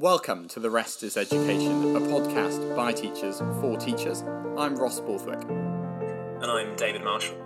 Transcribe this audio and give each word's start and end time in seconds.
Welcome 0.00 0.48
to 0.48 0.60
The 0.60 0.70
Rest 0.70 1.02
is 1.02 1.18
Education, 1.18 1.94
a 1.94 2.00
podcast 2.00 2.74
by 2.74 2.90
teachers 2.90 3.40
for 3.60 3.76
teachers. 3.76 4.22
I'm 4.56 4.74
Ross 4.74 4.98
Borthwick. 4.98 5.42
And 5.42 6.46
I'm 6.46 6.74
David 6.74 7.04
Marshall. 7.04 7.36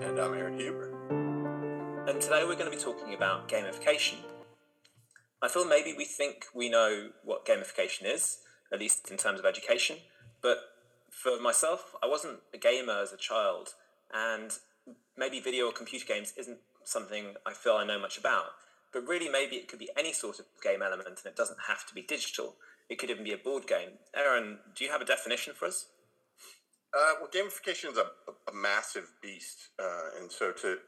And 0.00 0.18
I'm 0.18 0.32
Aaron 0.32 0.58
Huber. 0.58 2.06
And 2.08 2.18
today 2.18 2.44
we're 2.48 2.56
going 2.56 2.70
to 2.70 2.74
be 2.74 2.82
talking 2.82 3.12
about 3.12 3.46
gamification. 3.46 4.14
I 5.42 5.48
feel 5.48 5.66
maybe 5.66 5.92
we 5.94 6.06
think 6.06 6.46
we 6.54 6.70
know 6.70 7.10
what 7.22 7.44
gamification 7.44 8.06
is, 8.06 8.38
at 8.72 8.80
least 8.80 9.10
in 9.10 9.18
terms 9.18 9.38
of 9.38 9.44
education, 9.44 9.96
but 10.40 10.56
for 11.10 11.38
myself, 11.42 11.94
I 12.02 12.06
wasn't 12.06 12.38
a 12.54 12.58
gamer 12.58 13.02
as 13.02 13.12
a 13.12 13.18
child, 13.18 13.74
and 14.14 14.50
maybe 15.14 15.40
video 15.40 15.66
or 15.66 15.72
computer 15.72 16.06
games 16.06 16.32
isn't 16.38 16.60
something 16.84 17.34
I 17.44 17.52
feel 17.52 17.74
I 17.74 17.84
know 17.84 17.98
much 17.98 18.16
about 18.16 18.46
but 18.94 19.06
really 19.06 19.28
maybe 19.28 19.56
it 19.56 19.68
could 19.68 19.80
be 19.80 19.90
any 19.98 20.12
sort 20.12 20.38
of 20.38 20.46
game 20.62 20.80
element 20.80 21.08
and 21.08 21.26
it 21.26 21.36
doesn't 21.36 21.58
have 21.68 21.84
to 21.86 21.94
be 21.94 22.02
digital. 22.02 22.54
It 22.88 22.98
could 22.98 23.10
even 23.10 23.24
be 23.24 23.32
a 23.32 23.38
board 23.38 23.66
game. 23.66 23.98
Aaron, 24.16 24.58
do 24.74 24.84
you 24.84 24.90
have 24.90 25.02
a 25.02 25.04
definition 25.04 25.52
for 25.54 25.66
us? 25.66 25.86
Uh, 26.96 27.14
well, 27.20 27.30
gamification 27.30 27.90
is 27.90 27.98
a, 27.98 28.06
a 28.48 28.54
massive 28.54 29.10
beast, 29.20 29.70
uh, 29.82 30.20
and 30.20 30.30
so 30.30 30.52
to 30.52 30.78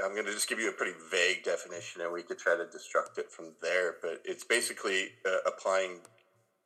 I'm 0.00 0.12
going 0.12 0.26
to 0.26 0.32
just 0.32 0.48
give 0.48 0.60
you 0.60 0.68
a 0.68 0.72
pretty 0.72 0.92
vague 1.10 1.42
definition, 1.42 2.02
and 2.02 2.12
we 2.12 2.22
could 2.22 2.38
try 2.38 2.54
to 2.54 2.64
destruct 2.64 3.18
it 3.18 3.32
from 3.32 3.54
there. 3.62 3.96
But 4.02 4.20
it's 4.24 4.44
basically 4.44 5.08
uh, 5.26 5.38
applying 5.46 6.00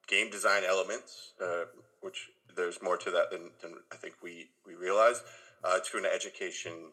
game 0.09 0.31
design 0.31 0.65
elements, 0.69 1.33
uh, 1.41 1.65
which 2.01 2.29
there's 2.57 2.83
more 2.83 2.97
to 2.97 3.11
that 3.13 3.31
than, 3.31 3.53
than 3.63 3.75
I 3.93 3.97
think 3.97 4.15
we 4.23 4.49
we 4.67 4.75
realize, 4.75 5.23
uh, 5.65 5.79
to 5.79 5.99
an 5.99 6.05
education 6.05 6.91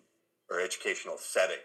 or 0.49 0.61
educational 0.61 1.17
setting. 1.17 1.63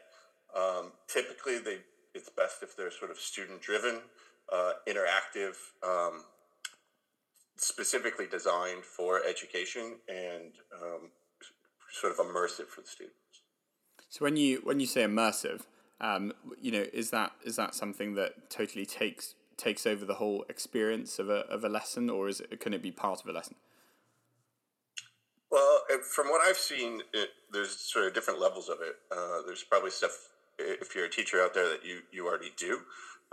Um, 0.57 0.93
typically, 1.07 1.59
they 1.59 1.79
it's 2.15 2.29
best 2.29 2.63
if 2.63 2.77
they're 2.77 2.91
sort 2.91 3.11
of 3.11 3.19
student 3.19 3.61
driven, 3.61 4.01
uh, 4.53 4.73
interactive, 4.89 5.57
um, 5.83 6.25
specifically 7.57 8.27
designed 8.27 8.85
for 8.85 9.23
education 9.25 9.97
and 10.09 10.53
um, 10.81 11.11
sort 11.91 12.13
of 12.13 12.19
immersive 12.19 12.67
for 12.67 12.81
the 12.81 12.89
students. 12.89 13.17
So 14.09 14.25
when 14.25 14.37
you 14.37 14.61
when 14.63 14.81
you 14.81 14.87
say 14.87 15.03
immersive, 15.03 15.63
um, 16.01 16.33
you 16.61 16.73
know, 16.73 16.85
is 16.93 17.11
that 17.11 17.33
is 17.45 17.57
that 17.57 17.75
something 17.75 18.15
that 18.15 18.51
totally 18.51 18.85
takes 18.85 19.35
takes 19.57 19.87
over 19.87 20.05
the 20.05 20.15
whole 20.15 20.45
experience 20.49 21.19
of 21.19 21.31
a 21.31 21.47
of 21.49 21.65
a 21.65 21.69
lesson, 21.69 22.11
or 22.11 22.29
is 22.29 22.41
it 22.41 22.61
can 22.61 22.75
it 22.75 22.83
be 22.83 22.91
part 22.91 23.23
of 23.23 23.29
a 23.29 23.33
lesson? 23.33 23.55
Well, 25.51 25.83
from 26.15 26.29
what 26.29 26.41
I've 26.47 26.57
seen, 26.57 27.03
it, 27.13 27.29
there's 27.53 27.79
sort 27.79 28.07
of 28.07 28.15
different 28.15 28.41
levels 28.41 28.71
of 28.71 28.79
it. 28.81 28.97
Uh, 29.11 29.43
there's 29.47 29.63
probably 29.63 29.91
stuff 29.91 30.17
if 30.59 30.95
you're 30.95 31.07
a 31.07 31.11
teacher 31.11 31.43
out 31.43 31.55
there 31.55 31.69
that 31.69 31.85
you 31.85 32.01
you 32.13 32.27
already 32.27 32.53
do 32.57 32.81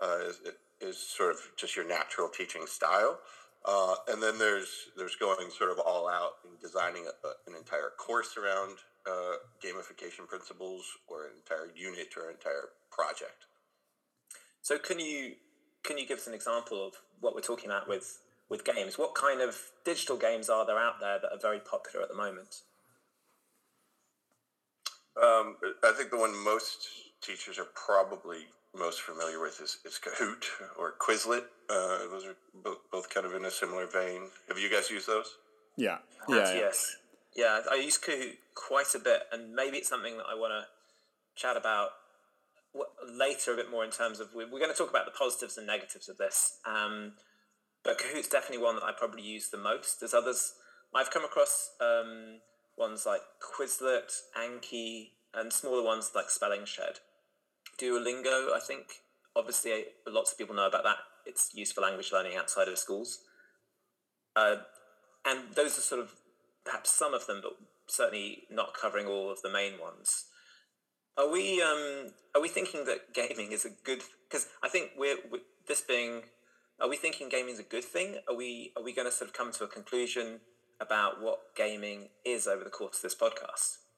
uh, 0.01 0.17
is, 0.27 0.41
is 0.81 0.97
sort 0.97 1.31
of 1.31 1.39
just 1.57 1.75
your 1.75 1.87
natural 1.87 2.29
teaching 2.29 2.65
style. 2.65 3.19
Uh, 3.65 3.95
and 4.07 4.23
then 4.23 4.37
there's 4.37 4.87
there's 4.97 5.15
going 5.15 5.49
sort 5.51 5.69
of 5.69 5.79
all 5.79 6.07
out 6.07 6.35
and 6.45 6.59
designing 6.61 7.05
a, 7.05 7.27
a, 7.27 7.31
an 7.47 7.55
entire 7.57 7.91
course 7.97 8.37
around 8.37 8.77
uh, 9.05 9.35
gamification 9.63 10.27
principles 10.27 10.85
or 11.07 11.25
an 11.25 11.31
entire 11.35 11.69
unit 11.75 12.09
or 12.15 12.29
an 12.29 12.35
entire 12.35 12.69
project. 12.89 13.47
So 14.61 14.77
can 14.77 14.99
you 14.99 15.33
can 15.83 15.97
you 15.97 16.07
give 16.07 16.19
us 16.19 16.27
an 16.27 16.33
example 16.33 16.87
of 16.87 16.93
what 17.19 17.35
we're 17.35 17.41
talking 17.41 17.69
about 17.69 17.89
with 17.89 18.19
with 18.47 18.63
games? 18.63 18.97
What 18.97 19.13
kind 19.13 19.41
of 19.41 19.57
digital 19.83 20.17
games 20.17 20.49
are 20.49 20.65
there 20.65 20.79
out 20.79 20.99
there 20.99 21.19
that 21.19 21.31
are 21.31 21.39
very 21.39 21.59
popular 21.59 22.01
at 22.03 22.09
the 22.09 22.15
moment? 22.15 22.61
Um, 25.21 25.57
I 25.83 25.91
think 25.91 26.11
the 26.11 26.17
one 26.17 26.35
most 26.43 26.87
teachers 27.21 27.59
are 27.59 27.67
probably 27.75 28.47
most 28.77 29.01
familiar 29.01 29.39
with 29.39 29.59
is, 29.61 29.77
is 29.85 29.99
Kahoot 29.99 30.45
or 30.77 30.93
Quizlet. 30.99 31.43
Uh, 31.69 32.07
those 32.11 32.25
are 32.25 32.35
both, 32.63 32.77
both 32.91 33.09
kind 33.09 33.25
of 33.25 33.33
in 33.33 33.45
a 33.45 33.51
similar 33.51 33.87
vein. 33.87 34.23
Have 34.47 34.59
you 34.59 34.69
guys 34.69 34.89
used 34.89 35.07
those? 35.07 35.35
Yeah. 35.75 35.97
Yeah. 36.27 36.35
yeah. 36.35 36.53
Yes. 36.53 36.95
Yeah, 37.35 37.61
I 37.71 37.75
use 37.75 37.97
Kahoot 37.97 38.37
quite 38.55 38.93
a 38.95 38.99
bit, 38.99 39.21
and 39.31 39.53
maybe 39.53 39.77
it's 39.77 39.89
something 39.89 40.17
that 40.17 40.25
I 40.29 40.35
want 40.35 40.51
to 40.51 41.41
chat 41.41 41.55
about 41.55 41.89
later 43.07 43.53
a 43.53 43.55
bit 43.55 43.71
more 43.71 43.83
in 43.83 43.91
terms 43.91 44.19
of 44.19 44.29
we're 44.33 44.47
going 44.47 44.71
to 44.71 44.77
talk 44.77 44.89
about 44.89 45.05
the 45.05 45.11
positives 45.11 45.57
and 45.57 45.65
negatives 45.65 46.09
of 46.09 46.17
this. 46.17 46.59
Um, 46.65 47.13
but 47.83 47.97
Kahoot's 47.99 48.27
definitely 48.27 48.63
one 48.63 48.75
that 48.75 48.83
I 48.83 48.91
probably 48.97 49.21
use 49.21 49.49
the 49.49 49.57
most. 49.57 49.99
There's 49.99 50.13
others 50.13 50.53
I've 50.93 51.11
come 51.11 51.23
across 51.23 51.71
um, 51.79 52.39
ones 52.77 53.05
like 53.05 53.21
Quizlet, 53.41 54.11
Anki, 54.37 55.11
and 55.33 55.53
smaller 55.53 55.83
ones 55.83 56.11
like 56.13 56.29
Spelling 56.29 56.65
Shed. 56.65 56.99
Duolingo, 57.79 58.53
I 58.53 58.59
think, 58.65 58.85
obviously 59.35 59.85
lots 60.07 60.31
of 60.31 60.37
people 60.37 60.55
know 60.55 60.67
about 60.67 60.83
that. 60.83 60.97
It's 61.25 61.51
used 61.53 61.73
for 61.73 61.81
language 61.81 62.11
learning 62.11 62.37
outside 62.37 62.67
of 62.67 62.77
schools. 62.77 63.19
Uh, 64.35 64.57
and 65.25 65.53
those 65.55 65.77
are 65.77 65.81
sort 65.81 66.01
of 66.01 66.11
perhaps 66.65 66.93
some 66.93 67.13
of 67.13 67.25
them, 67.27 67.39
but 67.41 67.53
certainly 67.87 68.43
not 68.49 68.73
covering 68.79 69.07
all 69.07 69.31
of 69.31 69.41
the 69.41 69.51
main 69.51 69.79
ones. 69.79 70.25
Are 71.17 71.29
we 71.29 71.61
um, 71.61 72.11
are 72.35 72.41
we 72.41 72.47
thinking 72.47 72.85
that 72.85 73.13
gaming 73.13 73.51
is 73.51 73.65
a 73.65 73.69
good? 73.83 74.01
Because 74.29 74.47
I 74.63 74.69
think 74.69 74.91
we're, 74.97 75.17
we're 75.29 75.41
this 75.67 75.81
being. 75.81 76.21
Are 76.79 76.87
we 76.87 76.95
thinking 76.95 77.27
gaming 77.27 77.53
is 77.53 77.59
a 77.59 77.63
good 77.63 77.83
thing? 77.83 78.15
Are 78.29 78.35
we 78.35 78.71
are 78.77 78.83
we 78.83 78.93
going 78.93 79.07
to 79.07 79.11
sort 79.11 79.29
of 79.29 79.35
come 79.35 79.51
to 79.51 79.65
a 79.65 79.67
conclusion 79.67 80.39
about 80.79 81.21
what 81.21 81.39
gaming 81.57 82.07
is 82.23 82.47
over 82.47 82.63
the 82.63 82.69
course 82.69 82.97
of 82.97 83.01
this 83.01 83.15
podcast? 83.15 83.88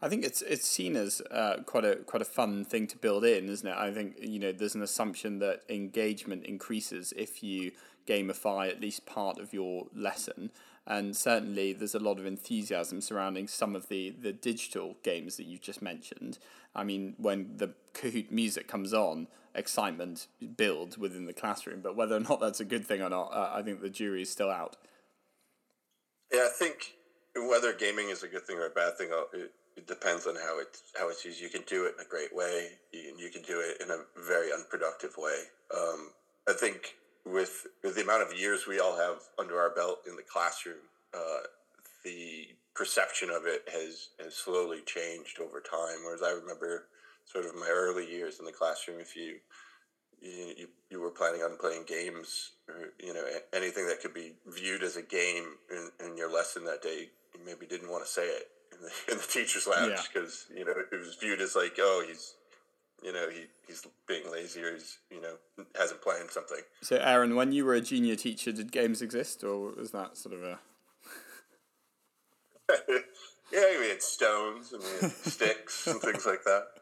I 0.00 0.08
think 0.08 0.24
it's 0.24 0.42
it's 0.42 0.66
seen 0.66 0.96
as 0.96 1.22
uh, 1.30 1.58
quite 1.64 1.84
a 1.84 1.96
quite 1.96 2.22
a 2.22 2.26
fun 2.26 2.64
thing 2.64 2.86
to 2.88 2.98
build 2.98 3.24
in, 3.24 3.48
isn't 3.48 3.66
it? 3.66 3.76
I 3.76 3.92
think 3.92 4.16
you 4.20 4.38
know 4.38 4.52
there's 4.52 4.74
an 4.74 4.82
assumption 4.82 5.38
that 5.38 5.62
engagement 5.68 6.44
increases 6.44 7.12
if 7.16 7.42
you 7.42 7.72
gamify 8.06 8.68
at 8.68 8.80
least 8.80 9.06
part 9.06 9.38
of 9.38 9.52
your 9.52 9.86
lesson, 9.94 10.50
and 10.86 11.16
certainly 11.16 11.72
there's 11.72 11.94
a 11.94 12.00
lot 12.00 12.18
of 12.18 12.26
enthusiasm 12.26 13.00
surrounding 13.00 13.46
some 13.46 13.76
of 13.76 13.88
the 13.88 14.10
the 14.10 14.32
digital 14.32 14.96
games 15.04 15.36
that 15.36 15.44
you've 15.44 15.62
just 15.62 15.80
mentioned. 15.80 16.38
I 16.74 16.84
mean, 16.84 17.14
when 17.18 17.56
the 17.58 17.74
Kahoot 17.94 18.30
music 18.30 18.66
comes 18.66 18.92
on, 18.92 19.28
excitement 19.54 20.26
builds 20.56 20.98
within 20.98 21.26
the 21.26 21.32
classroom. 21.32 21.80
But 21.80 21.96
whether 21.96 22.16
or 22.16 22.20
not 22.20 22.40
that's 22.40 22.60
a 22.60 22.64
good 22.64 22.86
thing 22.86 23.02
or 23.02 23.10
not, 23.10 23.32
uh, 23.32 23.52
I 23.54 23.62
think 23.62 23.80
the 23.80 23.90
jury 23.90 24.22
is 24.22 24.30
still 24.30 24.50
out. 24.50 24.76
Yeah, 26.32 26.46
I 26.46 26.50
think 26.52 26.94
whether 27.36 27.72
gaming 27.72 28.08
is 28.08 28.22
a 28.22 28.28
good 28.28 28.46
thing 28.46 28.56
or 28.56 28.66
a 28.66 28.70
bad 28.70 28.96
thing, 28.96 29.10
it, 29.34 29.52
it 29.76 29.86
depends 29.86 30.26
on 30.26 30.36
how 30.36 30.60
it's 30.60 30.82
how 30.98 31.08
it's 31.08 31.24
used. 31.24 31.40
You 31.40 31.48
can 31.48 31.62
do 31.66 31.84
it 31.86 31.94
in 31.98 32.04
a 32.04 32.08
great 32.08 32.34
way. 32.34 32.68
You, 32.92 33.14
you 33.18 33.30
can 33.30 33.42
do 33.42 33.60
it 33.60 33.82
in 33.82 33.90
a 33.90 34.04
very 34.16 34.52
unproductive 34.52 35.14
way. 35.16 35.44
Um, 35.76 36.10
I 36.48 36.52
think 36.52 36.96
with, 37.24 37.66
with 37.82 37.94
the 37.94 38.02
amount 38.02 38.22
of 38.22 38.38
years 38.38 38.66
we 38.66 38.80
all 38.80 38.96
have 38.96 39.18
under 39.38 39.60
our 39.60 39.70
belt 39.74 40.00
in 40.08 40.16
the 40.16 40.22
classroom, 40.22 40.82
uh, 41.14 41.46
the 42.04 42.48
perception 42.74 43.30
of 43.30 43.46
it 43.46 43.62
has 43.72 44.08
has 44.22 44.34
slowly 44.34 44.80
changed 44.84 45.40
over 45.40 45.60
time. 45.60 46.04
Whereas 46.04 46.22
I 46.22 46.30
remember 46.30 46.88
sort 47.24 47.46
of 47.46 47.54
my 47.54 47.68
early 47.70 48.10
years 48.10 48.38
in 48.40 48.44
the 48.44 48.52
classroom, 48.52 49.00
if 49.00 49.16
you 49.16 49.36
you, 50.20 50.54
you, 50.56 50.68
you 50.90 51.00
were 51.00 51.10
planning 51.10 51.42
on 51.42 51.56
playing 51.58 51.84
games 51.86 52.52
or 52.68 52.92
you 53.02 53.14
know 53.14 53.24
anything 53.54 53.86
that 53.86 54.00
could 54.00 54.14
be 54.14 54.32
viewed 54.46 54.82
as 54.82 54.96
a 54.96 55.02
game 55.02 55.56
in, 55.70 56.06
in 56.06 56.16
your 56.16 56.32
lesson 56.32 56.64
that 56.64 56.82
day, 56.82 57.08
you 57.34 57.40
maybe 57.44 57.66
didn't 57.66 57.90
want 57.90 58.04
to 58.04 58.10
say 58.10 58.26
it 58.26 58.48
in 58.72 58.78
the, 58.82 59.12
in 59.12 59.18
the 59.18 59.26
teachers' 59.26 59.66
lounge 59.66 60.08
because 60.12 60.46
yeah. 60.50 60.58
you 60.60 60.64
know 60.64 60.74
it 60.92 60.96
was 60.96 61.16
viewed 61.20 61.40
as 61.40 61.56
like, 61.56 61.76
oh, 61.78 62.04
he's 62.06 62.34
you 63.02 63.12
know 63.12 63.28
he, 63.28 63.44
he's 63.66 63.86
being 64.06 64.30
lazy 64.30 64.62
or 64.62 64.72
he's 64.72 64.98
you 65.10 65.20
know 65.20 65.34
hasn't 65.78 66.02
planned 66.02 66.30
something. 66.30 66.60
So, 66.82 66.96
Aaron, 66.96 67.36
when 67.36 67.52
you 67.52 67.64
were 67.64 67.74
a 67.74 67.80
junior 67.80 68.16
teacher, 68.16 68.52
did 68.52 68.72
games 68.72 69.02
exist, 69.02 69.44
or 69.44 69.72
was 69.72 69.90
that 69.92 70.16
sort 70.16 70.34
of 70.34 70.42
a? 70.42 70.58
yeah, 73.52 73.78
we 73.80 73.88
had 73.88 74.02
stones 74.02 74.72
and 74.72 74.82
we 74.82 74.88
had 75.00 75.10
sticks 75.10 75.86
and 75.86 76.00
things 76.00 76.26
like 76.26 76.44
that. 76.44 76.66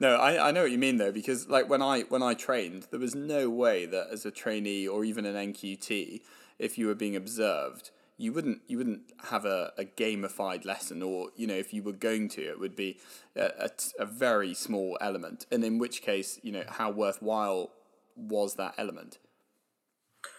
No, 0.00 0.14
I, 0.14 0.48
I 0.48 0.50
know 0.52 0.62
what 0.62 0.70
you 0.70 0.78
mean 0.78 0.98
though 0.98 1.10
because 1.10 1.48
like 1.48 1.68
when 1.68 1.82
I 1.82 2.02
when 2.02 2.22
I 2.22 2.34
trained, 2.34 2.86
there 2.92 3.00
was 3.00 3.16
no 3.16 3.50
way 3.50 3.84
that 3.84 4.10
as 4.12 4.24
a 4.24 4.30
trainee 4.30 4.86
or 4.86 5.04
even 5.04 5.26
an 5.26 5.52
NQT, 5.52 6.20
if 6.60 6.78
you 6.78 6.86
were 6.86 6.94
being 6.94 7.16
observed, 7.16 7.90
you 8.18 8.32
wouldn't 8.32 8.60
you 8.66 8.76
wouldn't 8.76 9.02
have 9.30 9.44
a, 9.44 9.72
a 9.78 9.84
gamified 9.84 10.64
lesson 10.64 11.02
or 11.02 11.30
you 11.36 11.46
know 11.46 11.54
if 11.54 11.72
you 11.72 11.82
were 11.82 11.92
going 11.92 12.28
to 12.28 12.42
it 12.42 12.58
would 12.58 12.76
be 12.76 12.98
a, 13.36 13.50
a, 13.60 13.70
a 14.00 14.04
very 14.04 14.52
small 14.52 14.98
element. 15.00 15.46
And 15.50 15.64
in 15.64 15.78
which 15.78 16.02
case 16.02 16.38
you 16.42 16.52
know 16.52 16.64
how 16.68 16.90
worthwhile 16.90 17.70
was 18.16 18.56
that 18.56 18.74
element? 18.76 19.18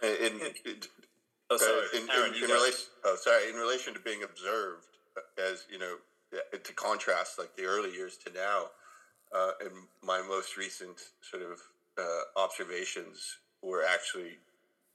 In, 0.04 0.10
in, 0.10 0.40
oh, 1.50 1.58
sorry. 1.58 1.72
Uh, 1.72 2.04
in, 2.04 2.10
Aaron, 2.12 2.34
in, 2.36 2.44
in 2.44 2.50
relation, 2.50 2.86
oh, 3.06 3.16
sorry 3.20 3.50
in 3.50 3.56
relation 3.56 3.94
to 3.94 4.00
being 4.02 4.24
observed 4.24 4.86
uh, 5.18 5.52
as 5.52 5.66
you 5.72 5.80
know 5.80 5.96
to 6.52 6.74
contrast 6.74 7.40
like 7.40 7.56
the 7.56 7.64
early 7.64 7.92
years 7.92 8.18
to 8.18 8.32
now 8.34 8.66
uh, 9.34 9.52
in 9.62 9.72
my 10.04 10.22
most 10.28 10.58
recent 10.58 11.00
sort 11.22 11.44
of 11.44 11.60
uh, 11.98 12.40
observations 12.40 13.38
were 13.62 13.84
actually 13.84 14.38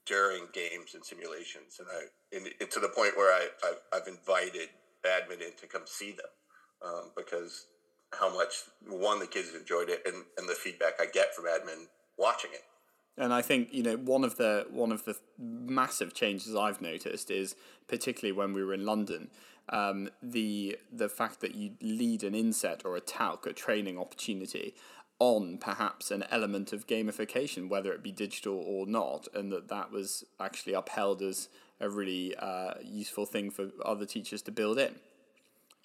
during 0.05 0.43
games 0.53 0.93
and 0.93 1.03
simulations, 1.03 1.79
and 1.79 1.87
I 1.89 2.05
and 2.35 2.71
to 2.71 2.79
the 2.79 2.89
point 2.89 3.17
where 3.17 3.33
I 3.33 3.47
I've, 3.63 4.01
I've 4.01 4.07
invited 4.07 4.69
badminton 5.03 5.51
to 5.59 5.67
come 5.67 5.83
see 5.85 6.11
them 6.11 6.25
um, 6.85 7.11
because 7.15 7.67
how 8.13 8.33
much 8.33 8.63
one 8.87 9.19
the 9.19 9.27
kids 9.27 9.53
enjoyed 9.53 9.89
it 9.89 10.01
and, 10.05 10.23
and 10.37 10.47
the 10.47 10.53
feedback 10.53 10.93
I 10.99 11.05
get 11.05 11.35
from 11.35 11.45
admin 11.45 11.85
watching 12.17 12.51
it. 12.53 12.63
And 13.17 13.33
I 13.33 13.41
think 13.41 13.69
you 13.71 13.83
know 13.83 13.95
one 13.95 14.23
of 14.23 14.37
the 14.37 14.67
one 14.71 14.91
of 14.91 15.05
the 15.05 15.15
massive 15.39 16.13
changes 16.13 16.55
I've 16.55 16.81
noticed 16.81 17.31
is 17.31 17.55
particularly 17.87 18.37
when 18.37 18.53
we 18.53 18.63
were 18.63 18.73
in 18.73 18.85
London, 18.85 19.29
um, 19.69 20.09
the 20.21 20.77
the 20.91 21.07
fact 21.07 21.39
that 21.41 21.55
you 21.55 21.71
lead 21.81 22.23
an 22.23 22.35
inset 22.35 22.81
or 22.83 22.97
a 22.97 23.01
talc, 23.01 23.45
a 23.45 23.53
training 23.53 23.97
opportunity, 23.97 24.75
on 25.19 25.57
perhaps 25.57 26.11
an 26.11 26.25
element 26.29 26.73
of 26.73 26.87
gamification, 26.87 27.69
whether 27.69 27.93
it 27.93 28.03
be 28.03 28.11
digital 28.11 28.57
or 28.57 28.85
not, 28.85 29.27
and 29.33 29.51
that 29.51 29.69
that 29.69 29.91
was 29.91 30.25
actually 30.39 30.73
upheld 30.73 31.21
as 31.21 31.47
a 31.79 31.89
really 31.89 32.35
uh, 32.35 32.73
useful 32.83 33.25
thing 33.25 33.51
for 33.51 33.69
other 33.83 34.05
teachers 34.05 34.41
to 34.43 34.51
build 34.51 34.79
in. 34.79 34.95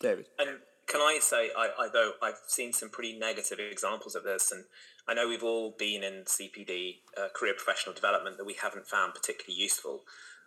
David. 0.00 0.26
And 0.38 0.58
can 0.87 1.00
I 1.00 1.19
say, 1.20 1.50
I, 1.56 1.69
I 1.78 1.88
though 1.92 2.12
I've 2.22 2.40
seen 2.46 2.72
some 2.72 2.88
pretty 2.88 3.19
negative 3.19 3.58
examples 3.60 4.14
of 4.14 4.25
this, 4.25 4.50
and 4.50 4.64
I 5.06 5.14
know 5.14 5.28
we've 5.28 5.44
all 5.44 5.75
been 5.78 6.02
in 6.02 6.25
CPD, 6.25 6.96
uh, 7.16 7.28
career 7.34 7.54
professional 7.54 7.94
development, 7.94 8.38
that 8.38 8.46
we 8.46 8.54
haven't 8.54 8.88
found 8.88 9.14
particularly 9.14 9.60
useful. 9.60 10.02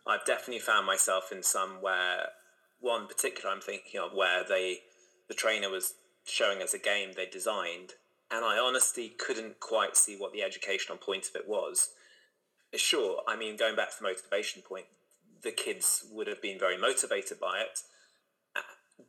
I've 0.06 0.25
definitely 0.25 0.60
found 0.60 0.86
myself 0.86 1.31
in 1.31 1.44
some 1.44 1.81
where 1.81 2.30
one 2.81 3.07
particular 3.07 3.50
I'm 3.50 3.62
thinking 3.62 4.01
of 4.01 4.13
where 4.13 4.44
they 4.48 4.80
the 5.30 5.34
trainer 5.34 5.69
was 5.69 5.94
showing 6.25 6.62
us 6.62 6.74
a 6.74 6.80
game 6.80 7.12
they 7.16 7.25
designed, 7.25 7.94
and 8.30 8.44
I 8.44 8.57
honestly 8.57 9.10
couldn't 9.18 9.60
quite 9.60 9.95
see 9.95 10.18
what 10.18 10.34
the 10.34 10.44
educational 10.44 10.98
point 10.98 11.28
of 11.30 11.36
it 11.36 11.48
was. 11.48 11.90
Sure, 12.75 13.22
I 13.28 13.38
mean 13.38 13.56
going 13.56 13.75
back 13.75 13.92
to 13.92 13.98
the 14.00 14.10
motivation 14.10 14.62
point, 14.62 14.88
the 15.44 15.51
kids 15.51 16.06
would 16.12 16.28
have 16.28 16.42
been 16.42 16.60
very 16.60 16.78
motivated 16.78 17.40
by 17.40 17.60
it, 17.60 17.80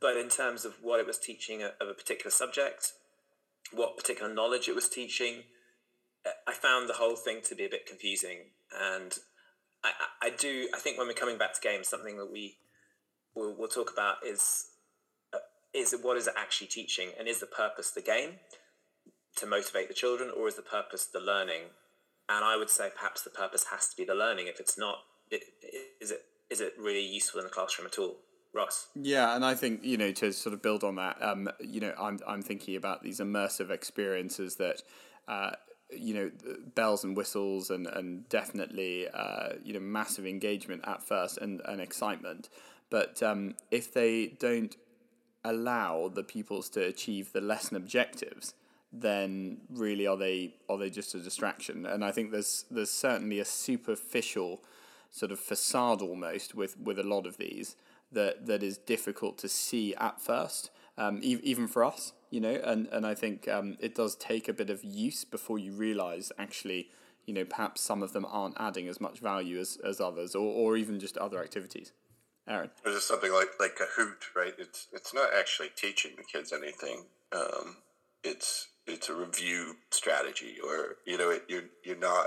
but 0.00 0.16
in 0.16 0.28
terms 0.28 0.64
of 0.64 0.74
what 0.82 1.00
it 1.00 1.06
was 1.06 1.18
teaching 1.18 1.62
of 1.62 1.88
a 1.88 1.94
particular 1.94 2.30
subject, 2.30 2.92
what 3.72 3.96
particular 3.96 4.32
knowledge 4.32 4.68
it 4.68 4.74
was 4.74 4.88
teaching, 4.88 5.44
I 6.46 6.52
found 6.52 6.88
the 6.88 6.94
whole 6.94 7.16
thing 7.16 7.40
to 7.44 7.54
be 7.54 7.64
a 7.64 7.68
bit 7.68 7.86
confusing. 7.86 8.50
And 8.78 9.16
I, 9.82 9.92
I 10.22 10.30
do, 10.30 10.68
I 10.74 10.78
think 10.78 10.98
when 10.98 11.06
we're 11.06 11.14
coming 11.14 11.38
back 11.38 11.54
to 11.54 11.60
games, 11.60 11.88
something 11.88 12.16
that 12.16 12.30
we 12.30 12.56
will 13.34 13.54
we'll 13.56 13.68
talk 13.68 13.92
about 13.92 14.16
is 14.26 14.66
uh, 15.32 15.38
is 15.72 15.94
what 16.02 16.16
is 16.16 16.26
it 16.26 16.34
actually 16.36 16.68
teaching, 16.68 17.10
and 17.18 17.28
is 17.28 17.40
the 17.40 17.46
purpose 17.46 17.90
the 17.90 18.00
game 18.00 18.38
to 19.36 19.46
motivate 19.46 19.88
the 19.88 19.94
children, 19.94 20.30
or 20.34 20.48
is 20.48 20.54
the 20.54 20.62
purpose 20.62 21.06
the 21.06 21.20
learning? 21.20 21.62
And 22.28 22.44
I 22.44 22.56
would 22.56 22.70
say 22.70 22.88
perhaps 22.94 23.22
the 23.22 23.30
purpose 23.30 23.66
has 23.70 23.88
to 23.88 23.96
be 23.96 24.04
the 24.04 24.14
learning. 24.14 24.46
If 24.46 24.60
it's 24.60 24.78
not, 24.78 24.98
is 25.30 26.10
it 26.10 26.22
is 26.50 26.60
it 26.60 26.74
really 26.78 27.04
useful 27.04 27.40
in 27.40 27.46
the 27.46 27.50
classroom 27.50 27.86
at 27.86 27.98
all? 27.98 28.16
Ross. 28.52 28.86
Yeah, 28.94 29.34
and 29.34 29.44
I 29.44 29.54
think 29.54 29.84
you 29.84 29.96
know 29.96 30.12
to 30.12 30.32
sort 30.32 30.54
of 30.54 30.62
build 30.62 30.84
on 30.84 30.94
that, 30.96 31.20
um, 31.20 31.48
you 31.60 31.80
know, 31.80 31.92
I'm 31.98 32.20
I'm 32.26 32.42
thinking 32.42 32.76
about 32.76 33.02
these 33.02 33.20
immersive 33.20 33.70
experiences 33.70 34.56
that. 34.56 34.82
Uh, 35.26 35.52
you 35.96 36.14
know 36.14 36.30
bells 36.74 37.04
and 37.04 37.16
whistles 37.16 37.70
and 37.70 37.86
and 37.86 38.28
definitely 38.28 39.06
uh, 39.12 39.50
you 39.62 39.72
know 39.72 39.78
massive 39.78 40.26
engagement 40.26 40.82
at 40.86 41.02
first 41.02 41.38
and, 41.38 41.60
and 41.66 41.80
excitement 41.80 42.48
but 42.90 43.22
um, 43.22 43.54
if 43.70 43.92
they 43.92 44.28
don't 44.38 44.76
allow 45.44 46.08
the 46.08 46.24
pupils 46.24 46.68
to 46.70 46.82
achieve 46.82 47.32
the 47.32 47.40
lesson 47.40 47.76
objectives 47.76 48.54
then 48.92 49.58
really 49.70 50.06
are 50.06 50.16
they 50.16 50.54
are 50.68 50.78
they 50.78 50.90
just 50.90 51.14
a 51.14 51.20
distraction 51.20 51.84
and 51.86 52.04
I 52.04 52.10
think 52.10 52.32
there's 52.32 52.64
there's 52.70 52.90
certainly 52.90 53.38
a 53.38 53.44
superficial 53.44 54.62
sort 55.14 55.30
of 55.30 55.38
facade 55.38 56.02
almost 56.02 56.56
with 56.56 56.76
with 56.76 56.98
a 56.98 57.04
lot 57.04 57.24
of 57.24 57.36
these 57.36 57.76
that 58.10 58.46
that 58.46 58.62
is 58.64 58.76
difficult 58.76 59.38
to 59.38 59.48
see 59.48 59.94
at 59.94 60.20
first, 60.20 60.70
um, 60.98 61.20
e- 61.22 61.40
even 61.44 61.68
for 61.68 61.84
us, 61.84 62.12
you 62.30 62.40
know. 62.40 62.60
And 62.64 62.88
and 62.88 63.06
I 63.06 63.14
think 63.14 63.46
um, 63.46 63.76
it 63.78 63.94
does 63.94 64.16
take 64.16 64.48
a 64.48 64.52
bit 64.52 64.70
of 64.70 64.82
use 64.82 65.24
before 65.24 65.58
you 65.58 65.72
realise 65.72 66.32
actually, 66.36 66.90
you 67.26 67.32
know, 67.32 67.44
perhaps 67.44 67.80
some 67.80 68.02
of 68.02 68.12
them 68.12 68.26
aren't 68.28 68.56
adding 68.58 68.88
as 68.88 69.00
much 69.00 69.20
value 69.20 69.60
as, 69.60 69.78
as 69.84 70.00
others, 70.00 70.34
or, 70.34 70.52
or 70.52 70.76
even 70.76 70.98
just 70.98 71.16
other 71.16 71.40
activities. 71.40 71.92
Aaron, 72.48 72.70
there's 72.82 72.96
just 72.96 73.08
something 73.08 73.32
like 73.32 73.50
like 73.60 73.78
Kahoot, 73.78 74.34
right? 74.34 74.54
It's 74.58 74.88
it's 74.92 75.14
not 75.14 75.30
actually 75.32 75.70
teaching 75.76 76.12
the 76.16 76.24
kids 76.24 76.52
anything. 76.52 77.04
Um, 77.30 77.76
it's 78.24 78.68
it's 78.84 79.08
a 79.08 79.14
review 79.14 79.76
strategy, 79.90 80.56
or 80.62 80.96
you 81.06 81.16
know, 81.18 81.30
it, 81.30 81.44
you're 81.48 81.70
you're 81.84 81.96
not 81.96 82.26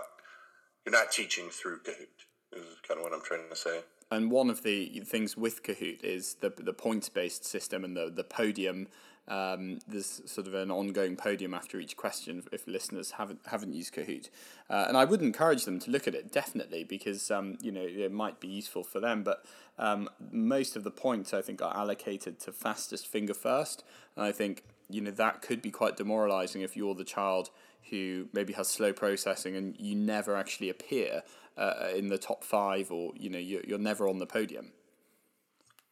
you're 0.86 0.94
not 0.94 1.12
teaching 1.12 1.50
through 1.50 1.80
Kahoot. 1.80 2.27
Is 2.54 2.64
kind 2.88 3.00
of 3.00 3.04
what 3.04 3.14
I'm 3.14 3.22
trying 3.22 3.50
to 3.50 3.56
say 3.56 3.82
and 4.12 4.32
one 4.32 4.50
of 4.50 4.64
the 4.64 5.02
things 5.06 5.36
with 5.36 5.64
Kahoot 5.64 6.04
is 6.04 6.36
the 6.36 6.50
the 6.50 6.74
points 6.74 7.10
based 7.10 7.46
system 7.46 7.84
and 7.84 7.96
the 7.96 8.12
the 8.14 8.24
podium. 8.24 8.88
Um, 9.30 9.80
there's 9.86 10.22
sort 10.26 10.48
of 10.48 10.54
an 10.54 10.72
ongoing 10.72 11.18
podium 11.18 11.54
after 11.54 11.82
each 11.82 11.98
question 11.98 12.44
if 12.54 12.66
listeners 12.66 13.12
haven't 13.12 13.42
haven't 13.48 13.74
used 13.74 13.94
Kahoot, 13.94 14.30
uh, 14.70 14.86
and 14.88 14.96
I 14.96 15.04
would 15.04 15.22
encourage 15.22 15.66
them 15.66 15.80
to 15.80 15.92
look 15.92 16.08
at 16.08 16.16
it 16.16 16.32
definitely 16.32 16.86
because 16.86 17.30
um, 17.30 17.58
you 17.62 17.72
know 17.72 17.86
it 17.86 18.12
might 18.14 18.40
be 18.40 18.48
useful 18.48 18.84
for 18.84 19.02
them. 19.02 19.24
But 19.24 19.46
um, 19.78 20.10
most 20.32 20.78
of 20.78 20.86
the 20.86 20.92
points 20.92 21.34
I 21.34 21.42
think 21.42 21.62
are 21.62 21.76
allocated 21.76 22.40
to 22.42 22.54
fastest 22.54 23.08
finger 23.08 23.34
first, 23.34 23.84
and 24.16 24.24
I 24.24 24.32
think 24.32 24.64
you 24.90 25.02
know 25.02 25.12
that 25.12 25.42
could 25.42 25.62
be 25.62 25.72
quite 25.72 25.98
demoralising 25.98 26.62
if 26.62 26.78
you're 26.78 26.96
the 26.96 27.04
child 27.04 27.50
who 27.90 28.28
maybe 28.34 28.54
has 28.54 28.68
slow 28.68 28.92
processing 28.92 29.56
and 29.56 29.76
you 29.80 29.96
never 29.96 30.36
actually 30.36 30.70
appear 30.70 31.24
uh, 31.58 31.90
in 31.96 32.10
the 32.10 32.18
top 32.18 32.44
five 32.44 32.92
or 32.92 33.14
you 33.16 33.30
know 33.30 33.40
you're, 33.40 33.64
you're 33.68 33.80
never 33.80 34.08
on 34.08 34.20
the 34.20 34.26
podium? 34.26 34.72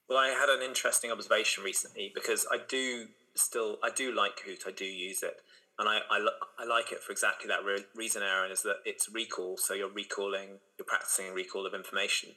Well 0.07 0.19
i 0.19 0.29
had 0.29 0.49
an 0.49 0.61
interesting 0.61 1.11
observation 1.11 1.63
recently 1.63 2.11
because 2.13 2.45
i 2.51 2.57
do 2.67 3.07
still 3.33 3.77
i 3.83 3.89
do 3.89 4.13
like 4.13 4.39
Hoot, 4.45 4.63
i 4.67 4.71
do 4.71 4.85
use 4.85 5.23
it. 5.23 5.41
And 5.77 5.89
I, 5.89 5.99
I, 6.09 6.25
I 6.59 6.65
like 6.65 6.93
it 6.93 7.01
for 7.01 7.11
exactly 7.11 7.49
that 7.49 7.65
re- 7.65 7.85
reason 7.93 8.23
aaron 8.23 8.51
is 8.51 8.61
that 8.63 8.77
it's 8.85 9.09
recall. 9.13 9.57
So 9.57 9.73
you're 9.73 9.89
recalling 9.89 10.59
you're 10.77 10.85
practicing 10.85 11.33
recall 11.33 11.65
of 11.65 11.73
information. 11.73 12.29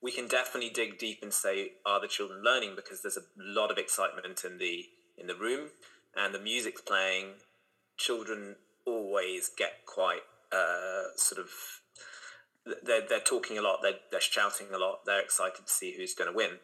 We 0.00 0.12
can 0.12 0.28
definitely 0.28 0.70
dig 0.70 0.98
deep 0.98 1.18
and 1.22 1.32
say 1.32 1.72
are 1.84 2.00
the 2.00 2.08
children 2.08 2.42
learning? 2.42 2.72
Because 2.74 3.02
there's 3.02 3.18
a 3.18 3.26
lot 3.36 3.70
of 3.70 3.76
excitement 3.76 4.44
in 4.44 4.58
the 4.58 4.86
in 5.18 5.26
the 5.26 5.34
room. 5.34 5.70
And 6.16 6.34
the 6.34 6.38
music's 6.38 6.80
playing. 6.80 7.34
Children 7.98 8.56
always 8.86 9.50
get 9.56 9.84
quite 9.86 10.22
uh, 10.52 11.16
sort 11.16 11.40
of 11.40 11.50
they're, 12.82 13.02
they're 13.08 13.20
talking 13.20 13.58
a 13.58 13.62
lot 13.62 13.80
they're, 13.82 13.98
they're 14.10 14.20
shouting 14.20 14.68
a 14.74 14.78
lot 14.78 15.00
they're 15.04 15.20
excited 15.20 15.66
to 15.66 15.72
see 15.72 15.94
who's 15.96 16.14
going 16.14 16.30
to 16.30 16.36
win. 16.36 16.58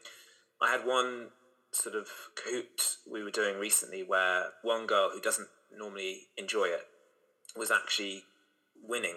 I 0.61 0.71
had 0.71 0.87
one 0.87 1.29
sort 1.73 1.95
of 1.95 2.09
Kahoot 2.35 2.97
we 3.11 3.23
were 3.23 3.31
doing 3.31 3.59
recently 3.59 4.03
where 4.03 4.47
one 4.63 4.87
girl 4.87 5.11
who 5.13 5.21
doesn't 5.21 5.49
normally 5.77 6.29
enjoy 6.37 6.65
it 6.65 6.87
was 7.57 7.71
actually 7.71 8.25
winning. 8.83 9.17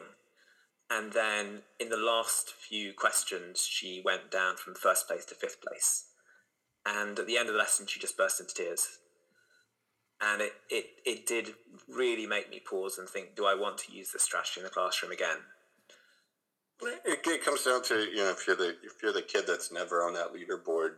And 0.90 1.14
then 1.14 1.62
in 1.80 1.90
the 1.90 1.98
last 1.98 2.50
few 2.50 2.94
questions 2.94 3.66
she 3.66 4.02
went 4.04 4.32
down 4.32 4.58
from 4.58 4.76
first 4.76 5.08
place 5.08 5.26
to 5.26 5.36
fifth 5.36 5.62
place. 5.62 6.06
And 6.86 7.18
at 7.18 7.28
the 7.28 7.38
end 7.38 7.48
of 7.48 7.54
the 7.54 7.60
lesson 7.60 7.88
she 7.88 8.00
just 8.00 8.18
burst 8.18 8.40
into 8.40 8.54
tears. 8.54 9.00
And 10.22 10.42
it, 10.42 10.54
it, 10.70 10.86
it 11.06 11.26
did 11.26 11.56
really 11.88 12.28
make 12.28 12.50
me 12.50 12.62
pause 12.66 12.98
and 12.98 13.10
think 13.10 13.36
do 13.36 13.46
i 13.46 13.54
want 13.54 13.78
to 13.78 13.92
use 13.92 14.12
this 14.12 14.24
strategy 14.24 14.60
in 14.60 14.64
the 14.64 14.70
classroom 14.70 15.12
again 15.12 15.38
it, 16.82 17.22
it 17.26 17.44
comes 17.44 17.64
down 17.64 17.84
to 17.84 17.96
you 17.96 18.18
know 18.18 18.32
if 18.32 18.46
you're 18.48 18.56
the 18.56 18.76
if 18.84 19.02
you're 19.02 19.14
the 19.14 19.22
kid 19.22 19.46
that's 19.48 19.72
never 19.72 20.04
on 20.04 20.14
that 20.14 20.34
leaderboard 20.34 20.92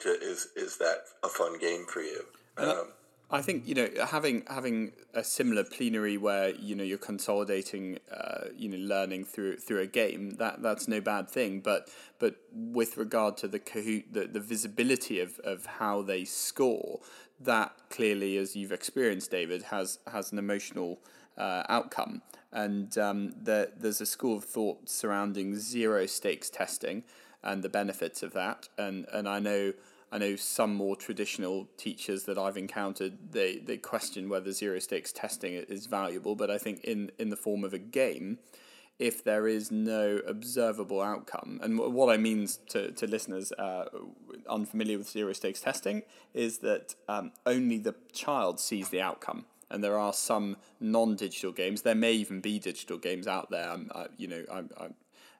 to, 0.00 0.08
is 0.08 0.48
is 0.56 0.76
that 0.78 1.04
a 1.22 1.28
fun 1.28 1.58
game 1.58 1.86
for 1.86 2.00
you? 2.00 2.24
Um, 2.56 2.88
I 3.30 3.42
think 3.42 3.66
you 3.66 3.74
know 3.74 3.88
having 4.06 4.44
having 4.48 4.92
a 5.14 5.24
similar 5.24 5.64
plenary 5.64 6.16
where 6.16 6.50
you 6.50 6.74
know 6.74 6.84
you're 6.84 6.98
consolidating 6.98 7.98
uh, 8.12 8.48
you 8.56 8.68
know 8.68 8.78
learning 8.78 9.24
through 9.24 9.56
through 9.56 9.80
a 9.80 9.86
game 9.86 10.32
that 10.32 10.62
that's 10.62 10.88
no 10.88 11.00
bad 11.00 11.28
thing. 11.28 11.60
But 11.60 11.88
but 12.18 12.36
with 12.52 12.96
regard 12.96 13.36
to 13.38 13.48
the 13.48 13.58
Kahoot 13.58 14.12
the, 14.12 14.26
the 14.26 14.40
visibility 14.40 15.20
of, 15.20 15.38
of 15.40 15.66
how 15.66 16.02
they 16.02 16.24
score 16.24 17.00
that 17.40 17.72
clearly 17.90 18.36
as 18.36 18.54
you've 18.54 18.72
experienced 18.72 19.30
David 19.30 19.64
has 19.64 19.98
has 20.12 20.30
an 20.30 20.38
emotional 20.38 21.00
uh, 21.36 21.64
outcome 21.68 22.22
and 22.54 22.96
um, 22.96 23.34
the, 23.42 23.72
there's 23.76 24.00
a 24.00 24.06
school 24.06 24.38
of 24.38 24.44
thought 24.44 24.88
surrounding 24.88 25.56
zero 25.56 26.06
stakes 26.06 26.48
testing 26.48 27.02
and 27.42 27.62
the 27.62 27.68
benefits 27.68 28.22
of 28.22 28.32
that 28.32 28.68
and 28.78 29.06
and 29.12 29.28
I 29.28 29.40
know 29.40 29.74
I 30.14 30.18
know 30.18 30.36
some 30.36 30.76
more 30.76 30.94
traditional 30.94 31.66
teachers 31.76 32.22
that 32.24 32.38
I've 32.38 32.56
encountered 32.56 33.32
they, 33.32 33.56
they 33.56 33.78
question 33.78 34.28
whether 34.28 34.52
zero 34.52 34.78
stakes 34.78 35.10
testing 35.10 35.54
is 35.54 35.86
valuable, 35.86 36.36
but 36.36 36.52
I 36.52 36.56
think 36.56 36.84
in, 36.84 37.10
in 37.18 37.30
the 37.30 37.36
form 37.36 37.64
of 37.64 37.74
a 37.74 37.80
game, 37.80 38.38
if 39.00 39.24
there 39.24 39.48
is 39.48 39.72
no 39.72 40.20
observable 40.24 41.00
outcome, 41.00 41.58
and 41.64 41.78
what 41.78 42.14
I 42.14 42.16
mean 42.16 42.46
to, 42.68 42.92
to 42.92 43.06
listeners 43.08 43.50
uh, 43.58 43.86
unfamiliar 44.48 44.98
with 44.98 45.10
zero 45.10 45.32
stakes 45.32 45.60
testing 45.60 46.02
is 46.32 46.58
that 46.58 46.94
um, 47.08 47.32
only 47.44 47.78
the 47.78 47.96
child 48.12 48.60
sees 48.60 48.90
the 48.90 49.00
outcome. 49.00 49.46
And 49.74 49.82
there 49.82 49.98
are 49.98 50.12
some 50.12 50.56
non-digital 50.78 51.50
games. 51.50 51.82
There 51.82 51.96
may 51.96 52.12
even 52.12 52.40
be 52.40 52.60
digital 52.60 52.96
games 52.96 53.26
out 53.26 53.50
there. 53.50 53.68
I'm, 53.68 53.90
I, 53.92 54.06
you 54.16 54.28
know, 54.28 54.44
I'm, 54.50 54.70
I'm 54.80 54.94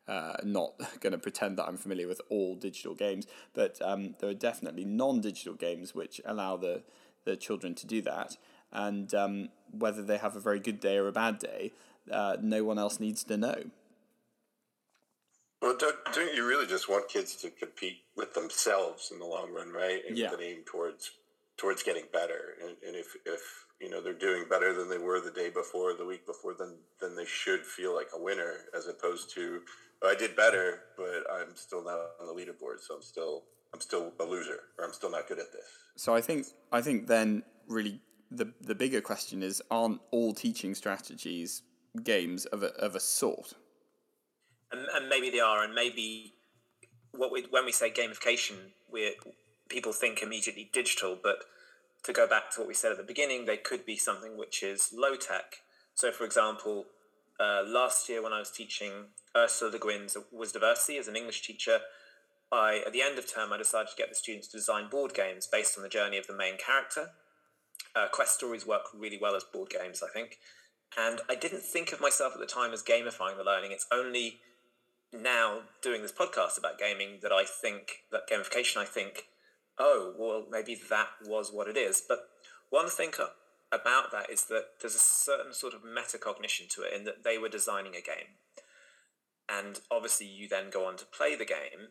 uh, 0.09 0.35
not 0.43 0.73
going 1.01 1.13
to 1.13 1.19
pretend 1.19 1.57
that 1.59 1.67
I'm 1.67 1.77
familiar 1.77 2.09
with 2.09 2.21
all 2.31 2.57
digital 2.57 2.97
games, 2.97 3.29
but 3.55 3.81
um, 3.81 4.17
there 4.19 4.31
are 4.31 4.35
definitely 4.35 4.85
non-digital 4.85 5.55
games 5.55 5.95
which 5.95 6.21
allow 6.25 6.57
the 6.57 6.83
the 7.25 7.37
children 7.37 7.75
to 7.75 7.87
do 7.87 8.03
that. 8.03 8.37
And 8.73 9.15
um, 9.15 9.49
whether 9.71 10.03
they 10.03 10.19
have 10.19 10.37
a 10.37 10.41
very 10.41 10.61
good 10.61 10.79
day 10.79 10.99
or 10.99 11.07
a 11.09 11.13
bad 11.13 11.39
day, 11.39 11.73
uh, 12.11 12.37
no 12.43 12.65
one 12.65 12.79
else 12.79 13.01
needs 13.01 13.25
to 13.25 13.37
know. 13.39 13.71
Well, 15.63 15.77
don't, 15.79 15.97
don't 16.13 16.35
you 16.35 16.47
really 16.47 16.67
just 16.67 16.89
want 16.89 17.09
kids 17.09 17.35
to 17.37 17.51
compete 17.51 18.01
with 18.15 18.35
themselves 18.35 19.11
in 19.11 19.21
the 19.21 19.25
long 19.25 19.55
run, 19.55 19.73
right? 19.73 20.03
And 20.07 20.19
yeah. 20.19 20.33
aim 20.39 20.65
towards 20.67 21.13
towards 21.57 21.83
getting 21.83 22.05
better. 22.13 22.57
And, 22.61 22.77
and 22.87 22.97
if, 22.97 23.17
if 23.25 23.64
you 23.85 23.91
know 23.91 24.01
they're 24.01 24.15
doing 24.15 24.45
better 24.49 24.75
than 24.75 24.89
they 24.89 24.99
were 24.99 25.21
the 25.21 25.31
day 25.31 25.51
before, 25.51 25.95
the 25.95 26.05
week 26.05 26.27
before, 26.27 26.55
then 26.59 26.75
then 27.01 27.15
they 27.15 27.27
should 27.27 27.61
feel 27.61 27.95
like 27.95 28.09
a 28.15 28.21
winner, 28.21 28.53
as 28.77 28.89
opposed 28.89 29.33
to 29.35 29.61
oh, 30.03 30.09
I 30.09 30.15
did 30.15 30.35
better, 30.35 30.81
but 30.97 31.25
I'm 31.33 31.55
still 31.55 31.85
not 31.85 31.99
on 32.21 32.27
the 32.27 32.35
leaderboard, 32.35 32.81
so 32.81 32.97
I'm 32.97 33.03
still 33.03 33.45
I'm 33.73 33.81
still 33.81 34.13
a 34.19 34.25
loser, 34.25 34.61
or 34.79 34.85
I'm 34.85 34.93
still 34.93 35.11
not 35.11 35.29
good 35.29 35.39
at 35.39 35.53
this. 35.53 35.67
So 35.97 36.15
I 36.15 36.21
think 36.21 36.47
I 36.73 36.81
think 36.81 37.07
then 37.07 37.45
really 37.69 38.01
the 38.31 38.53
the 38.61 38.75
bigger 38.75 39.01
question 39.01 39.43
is: 39.43 39.63
Aren't 39.71 40.01
all 40.11 40.33
teaching 40.33 40.75
strategies 40.75 41.63
games 42.03 42.47
of 42.47 42.63
a 42.63 42.73
of 42.77 42.97
a 42.97 43.01
sort? 43.01 43.55
and, 44.75 44.87
and 44.95 45.09
maybe 45.09 45.31
they 45.31 45.41
are, 45.41 45.65
and 45.65 45.75
maybe 45.75 46.35
what 47.13 47.31
we 47.33 47.47
when 47.51 47.65
we 47.65 47.73
say 47.73 47.91
gamification, 47.91 48.57
we 48.91 49.17
people 49.69 49.93
think 49.93 50.23
immediately 50.23 50.71
digital, 50.73 51.17
but 51.21 51.45
to 52.05 52.13
go 52.13 52.27
back 52.27 52.51
to 52.51 52.61
what 52.61 52.69
we 52.69 52.75
said 52.75 52.93
at 52.93 52.99
the 52.99 53.05
beginning, 53.05 53.45
they 53.45 53.57
could 53.57 53.85
be 53.85 53.97
something 53.97 54.37
which 54.37 54.63
is 54.63 54.91
low 54.93 55.17
tech. 55.17 55.57
So, 55.95 56.13
for 56.13 56.25
example, 56.25 56.87
uh, 57.41 57.63
last 57.67 58.09
year 58.09 58.23
when 58.23 58.33
I 58.33 58.39
was 58.39 58.51
teaching 58.51 59.07
Ursula 59.37 59.73
Le 59.73 59.79
Guin's 59.79 60.17
Wizard 60.31 60.63
of 60.63 60.63
Earthsea 60.63 61.01
as 61.01 61.09
an 61.09 61.17
English 61.17 61.43
teacher, 61.43 61.81
I 62.53 62.83
at 62.87 62.93
the 62.93 63.03
end 63.03 63.19
of 63.19 63.33
term 63.33 63.53
I 63.53 63.59
decided 63.59 63.89
to 63.89 63.97
get 63.97 64.09
the 64.09 64.15
students 64.15 64.49
to 64.49 64.59
design 64.59 64.89
board 64.89 65.15
games 65.15 65.49
based 65.51 65.77
on 65.77 65.83
the 65.83 65.89
journey 65.89 66.19
of 66.19 66.27
the 66.27 66.37
main 66.37 66.57
character. 66.59 67.11
Uh, 67.97 68.07
quest 68.13 68.35
stories 68.35 68.67
work 68.67 68.83
really 68.95 69.19
well 69.21 69.35
as 69.35 69.45
board 69.45 69.71
games, 69.71 70.03
I 70.03 70.13
think. 70.13 70.39
And 70.97 71.21
I 71.29 71.35
didn't 71.35 71.63
think 71.63 71.93
of 71.93 72.01
myself 72.01 72.35
at 72.35 72.41
the 72.41 72.47
time 72.47 72.73
as 72.73 72.83
gamifying 72.83 73.37
the 73.37 73.45
learning. 73.45 73.73
It's 73.73 73.87
only 73.93 74.41
now 75.13 75.63
doing 75.83 76.03
this 76.03 76.13
podcast 76.13 76.59
about 76.59 76.79
gaming 76.79 77.19
that 77.23 77.33
I 77.33 77.45
think 77.45 78.03
that 78.13 78.29
gamification, 78.31 78.79
I 78.79 78.85
think, 78.85 79.27
oh, 79.79 80.15
well, 80.19 80.47
maybe 80.51 80.79
that 80.91 81.09
was 81.27 81.53
what 81.53 81.69
it 81.69 81.77
is. 81.77 82.03
But 82.07 82.21
one 82.71 82.89
thing 82.89 83.11
about 83.73 84.13
that 84.13 84.31
is 84.31 84.45
that 84.45 84.65
there's 84.81 84.95
a 84.95 84.99
certain 84.99 85.53
sort 85.53 85.75
of 85.75 85.83
metacognition 85.83 86.69
to 86.75 86.83
it 86.83 86.93
in 86.95 87.05
that 87.05 87.25
they 87.25 87.39
were 87.39 87.49
designing 87.49 87.95
a 87.95 88.01
game. 88.01 88.37
And 89.49 89.81
obviously, 89.91 90.27
you 90.27 90.49
then 90.49 90.71
go 90.71 90.87
on 90.87 90.97
to 90.97 91.05
play 91.05 91.37
the 91.37 91.45
game, 91.45 91.89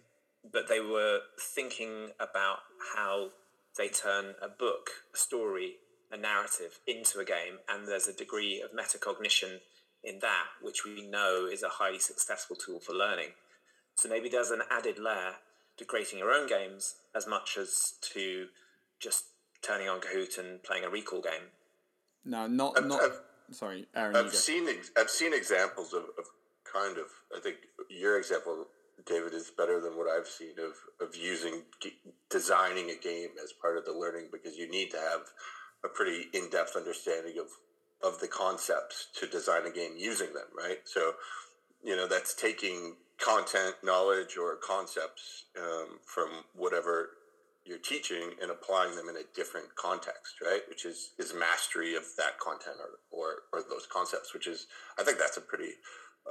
but 0.52 0.68
they 0.68 0.80
were 0.80 1.20
thinking 1.40 2.10
about 2.20 2.60
how 2.96 3.30
they 3.78 3.90
turn 3.90 4.36
a 4.42 4.48
book, 4.48 4.90
a 5.14 5.18
story, 5.18 5.76
a 6.12 6.18
narrative 6.18 6.80
into 6.88 7.20
a 7.20 7.26
game, 7.26 7.60
and 7.70 7.88
there's 7.88 8.08
a 8.08 8.14
degree 8.14 8.62
of 8.62 8.72
metacognition 8.72 9.60
in 10.04 10.20
that, 10.20 10.46
which 10.62 10.86
we 10.86 11.08
know 11.08 11.48
is 11.52 11.64
a 11.64 11.70
highly 11.70 12.00
successful 12.00 12.56
tool 12.56 12.80
for 12.80 12.94
learning. 12.94 13.30
So 13.96 14.10
maybe 14.10 14.30
there's 14.30 14.52
an 14.52 14.62
added 14.70 15.00
layer 15.00 15.36
to 15.78 15.86
creating 15.86 16.20
your 16.20 16.32
own 16.32 16.48
games 16.48 16.96
as 17.16 17.28
much 17.28 17.58
as 17.58 17.94
to 18.14 18.48
just 19.00 19.26
turning 19.62 19.90
on 19.90 20.00
Kahoot 20.00 20.38
and 20.38 20.62
playing 20.64 20.84
a 20.84 20.90
recall 20.90 21.22
game. 21.22 21.50
No, 22.26 22.48
not 22.48 22.78
I've, 22.78 22.86
not. 22.86 23.02
I've, 23.02 23.20
sorry, 23.52 23.88
Aaron. 23.96 24.16
I've 24.16 24.34
seen 24.34 24.68
I've 24.98 25.10
seen 25.10 25.34
examples 25.34 25.94
of, 25.94 26.04
of 26.18 26.26
kind 26.72 26.98
of. 26.98 27.06
I 27.36 27.40
think 27.40 27.58
your 27.90 28.18
example, 28.18 28.68
David, 29.06 29.34
is 29.34 29.52
better 29.58 29.82
than 29.82 29.98
what 29.98 30.08
I've 30.08 30.28
seen 30.28 30.54
of 30.60 31.06
of 31.06 31.16
using 31.16 31.64
designing 32.30 32.90
a 32.90 32.96
game 32.96 33.30
as 33.44 33.52
part 33.54 33.78
of 33.78 33.86
the 33.86 33.94
learning 33.94 34.30
because 34.32 34.58
you 34.58 34.70
need 34.70 34.92
to 34.92 34.98
have 34.98 35.22
a 35.84 35.90
pretty 35.90 36.28
in 36.34 36.50
depth 36.50 36.76
understanding 36.76 37.38
of 37.40 37.48
of 38.04 38.20
the 38.20 38.28
concepts 38.28 39.08
to 39.16 39.28
design 39.28 39.66
a 39.66 39.72
game 39.72 39.94
using 39.98 40.34
them, 40.34 40.48
right? 40.58 40.80
So, 40.84 41.14
you 41.84 41.96
know, 41.96 42.08
that's 42.08 42.34
taking 42.34 42.96
content, 43.20 43.76
knowledge, 43.84 44.38
or 44.38 44.56
concepts 44.56 45.46
um, 45.58 46.00
from 46.06 46.30
whatever 46.56 47.10
you're 47.66 47.78
teaching 47.78 48.32
and 48.42 48.52
applying 48.52 48.96
them 48.96 49.08
in 49.08 49.16
a 49.16 49.24
different 49.36 49.74
context, 49.76 50.36
right? 50.42 50.62
Which 50.68 50.86
is 50.86 51.12
is 51.18 51.34
mastery 51.34 51.96
of 51.96 52.04
that 52.18 52.40
content 52.40 52.78
or 52.80 53.00
or, 53.12 53.36
or 53.54 53.64
those 53.70 53.88
concepts, 53.92 54.34
which 54.34 54.48
is 54.48 54.68
I 55.00 55.04
think 55.04 55.18
that's 55.18 55.38
a 55.38 55.42
pretty 55.42 55.74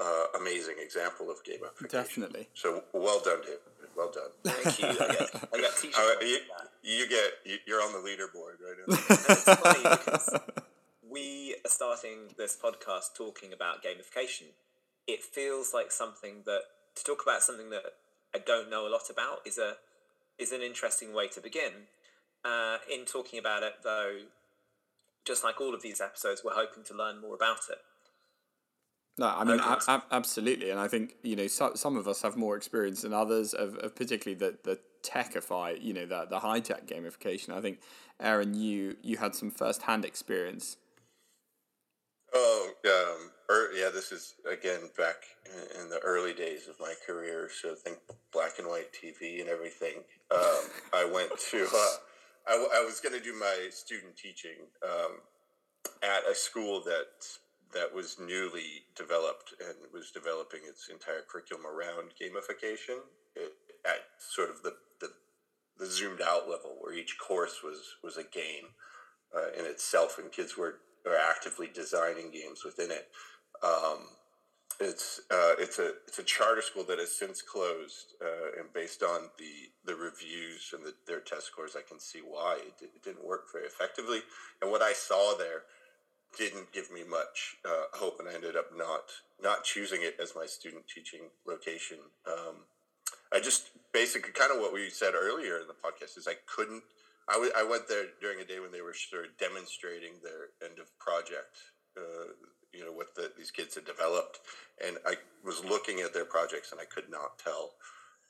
uh, 0.01 0.25
amazing 0.41 0.77
example 0.81 1.31
of 1.31 1.39
gamification. 1.45 1.91
Definitely. 1.91 2.49
So 2.55 2.85
well 2.93 3.21
done, 3.25 3.41
David. 3.43 3.59
Well 3.97 4.11
done. 4.11 4.31
Thank 4.45 4.81
you. 4.81 4.89
I 4.89 5.13
got, 5.13 5.49
I 5.55 5.61
get 5.61 5.77
teaching. 5.77 5.95
Uh, 5.97 6.25
you, 6.25 6.39
you, 6.83 7.09
get 7.09 7.61
you, 7.67 7.75
are 7.77 7.83
on 7.83 7.93
the 7.93 8.09
leaderboard 8.09 8.57
right 8.61 8.77
now. 8.89 8.95
it's 8.95 9.45
funny 9.45 9.83
because 9.83 10.41
we 11.11 11.57
are 11.65 11.71
starting 11.71 12.33
this 12.39 12.57
podcast 12.63 13.15
talking 13.17 13.53
about 13.53 13.83
gamification. 13.83 14.49
It 15.07 15.23
feels 15.23 15.73
like 15.75 15.91
something 15.91 16.43
that 16.47 16.61
to 16.95 17.05
talk 17.05 17.23
about 17.23 17.43
something 17.43 17.71
that 17.71 17.83
I 18.35 18.39
don't 18.39 18.71
know 18.71 18.87
a 18.87 18.91
lot 18.91 19.11
about 19.11 19.41
is 19.47 19.59
a 19.59 19.77
is 20.39 20.53
an 20.53 20.63
interesting 20.63 21.13
way 21.15 21.29
to 21.29 21.41
begin. 21.41 21.73
Uh, 22.45 22.79
in 22.93 23.05
talking 23.05 23.39
about 23.39 23.63
it, 23.63 23.75
though, 23.85 24.19
just 25.25 25.45
like 25.45 25.61
all 25.61 25.75
of 25.75 25.83
these 25.83 26.01
episodes, 26.01 26.43
we're 26.45 26.55
hoping 26.55 26.83
to 26.85 26.95
learn 26.95 27.21
more 27.21 27.37
about 27.37 27.61
it. 27.71 27.79
No, 29.19 29.29
I 29.29 29.45
mean 29.45 29.61
a- 29.61 29.79
a- 29.87 30.05
absolutely, 30.11 30.71
and 30.71 30.81
I 30.81 30.89
think 30.89 31.17
you 31.23 31.37
know 31.37 31.47
so, 31.47 31.75
some 31.75 31.97
of 31.97 32.09
us 32.09 32.23
have 32.23 32.37
more 32.37 32.57
experience 32.57 33.03
than 33.03 33.13
others 33.13 33.55
of, 33.55 33.77
of 33.77 33.95
particularly 33.95 34.39
the 34.39 34.59
the 34.65 34.81
techify, 35.03 35.81
you 35.81 35.93
know, 35.93 36.07
the 36.07 36.27
the 36.29 36.41
high 36.41 36.61
tech 36.61 36.87
gamification. 36.87 37.51
I 37.51 37.61
think 37.61 37.81
Aaron, 38.21 38.55
you 38.55 38.97
you 39.03 39.19
had 39.19 39.35
some 39.35 39.51
first 39.51 39.83
hand 39.83 40.05
experience 40.05 40.77
Oh, 42.35 42.71
um, 42.85 42.91
er, 42.91 43.31
yeah, 43.75 43.91
this 43.93 44.13
is 44.13 44.35
again 44.51 44.91
back 44.97 45.17
in, 45.81 45.89
the 45.89 45.99
early 45.99 46.33
days 46.33 46.69
of 46.69 46.79
my 46.81 46.95
career. 47.07 47.51
So 47.51 47.75
think 47.75 47.99
black 48.33 48.59
and 48.59 48.69
white 48.69 48.93
TV 48.93 49.41
and 49.41 49.49
everything. 49.49 50.05
Um, 50.31 50.65
I 50.93 51.05
went 51.05 51.31
to, 51.51 51.63
uh, 51.63 51.97
I, 52.49 52.67
I 52.77 52.85
was 52.85 53.01
going 53.01 53.19
to 53.19 53.25
do 53.25 53.35
my 53.35 53.69
student 53.71 54.17
teaching 54.17 54.67
um, 54.83 55.19
at 56.03 56.31
a 56.31 56.35
school 56.35 56.83
that 56.85 57.27
that 57.75 57.95
was 57.95 58.19
newly 58.21 58.85
developed 58.97 59.55
and 59.61 59.77
was 59.93 60.11
developing 60.11 60.61
its 60.69 60.89
entire 60.89 61.23
curriculum 61.29 61.65
around 61.67 62.11
gamification 62.21 63.01
it, 63.35 63.53
at 63.87 64.01
sort 64.19 64.51
of 64.51 64.63
the, 64.63 64.75
the, 65.01 65.09
the 65.79 65.87
zoomed 65.87 66.21
out 66.21 66.49
level 66.49 66.77
where 66.81 66.95
each 66.95 67.17
course 67.19 67.61
was 67.65 67.97
was 68.05 68.17
a 68.17 68.23
game 68.23 68.69
uh, 69.35 69.59
in 69.59 69.65
itself 69.65 70.19
and 70.19 70.31
kids 70.31 70.57
were 70.57 70.81
are 71.07 71.17
actively 71.17 71.69
designing 71.73 72.31
games 72.31 72.65
within 72.65 72.91
it. 72.91 73.09
Um, 73.63 74.09
it's 74.81 75.21
uh, 75.31 75.55
it's 75.59 75.79
a 75.79 75.93
it's 76.09 76.19
a 76.19 76.25
charter 76.25 76.63
school 76.63 76.85
that 76.85 76.99
has 76.99 77.17
since 77.17 77.43
closed, 77.43 78.15
uh, 78.21 78.61
and 78.61 78.73
based 78.73 79.03
on 79.03 79.29
the 79.39 79.71
the 79.85 79.95
reviews 79.95 80.71
and 80.73 80.85
the, 80.85 80.95
their 81.07 81.21
test 81.21 81.47
scores, 81.47 81.77
I 81.77 81.83
can 81.89 82.01
see 82.01 82.21
why 82.21 82.59
it, 82.67 82.83
it, 82.83 83.03
didn't 83.05 83.25
work 83.25 83.53
very 83.53 83.67
effectively. 83.67 84.21
And 84.61 84.71
what 84.71 84.83
I 84.83 84.93
saw 84.93 85.35
there 85.37 85.63
didn't 86.37 86.73
give 86.73 86.91
me 86.91 87.03
much 87.09 87.57
uh, 87.65 87.85
hope, 87.93 88.19
and 88.19 88.29
I 88.29 88.35
ended 88.35 88.57
up 88.57 88.77
not 88.77 89.13
not 89.43 89.65
choosing 89.65 90.01
it 90.03 90.17
as 90.21 90.33
my 90.35 90.47
student 90.47 90.85
teaching 90.89 91.21
location. 91.47 91.99
Um, 92.27 92.65
I 93.33 93.41
just 93.41 93.71
basically 93.93 94.33
kind 94.33 94.53
of 94.53 94.59
what 94.59 94.73
we 94.73 94.91
said 94.91 95.15
earlier 95.15 95.59
in 95.59 95.69
the 95.69 95.75
podcast 95.75 96.19
is 96.19 96.27
I 96.27 96.35
couldn't 96.47 96.83
I, 97.29 97.35
w- 97.35 97.53
I 97.57 97.63
went 97.63 97.87
there 97.89 98.07
during 98.21 98.41
a 98.41 98.45
day 98.45 98.59
when 98.59 98.73
they 98.73 98.83
were 98.83 98.95
sort 98.95 99.27
of 99.27 99.39
demonstrating 99.39 100.19
their 100.23 100.51
end 100.59 100.79
of 100.79 100.91
project, 100.99 101.55
uh, 101.97 102.35
you 102.73 102.85
know, 102.85 102.93
what 102.93 103.15
the, 103.15 103.31
these 103.37 103.51
kids 103.51 103.75
had 103.75 103.85
developed. 103.85 104.41
And 104.87 104.97
I 105.07 105.15
was 105.45 105.65
looking 105.65 106.01
at 106.01 106.15
their 106.15 106.25
projects 106.25 106.73
and 106.73 106.81
I 106.81 106.85
could 106.85 107.11
not 107.11 107.39
tell 107.39 107.73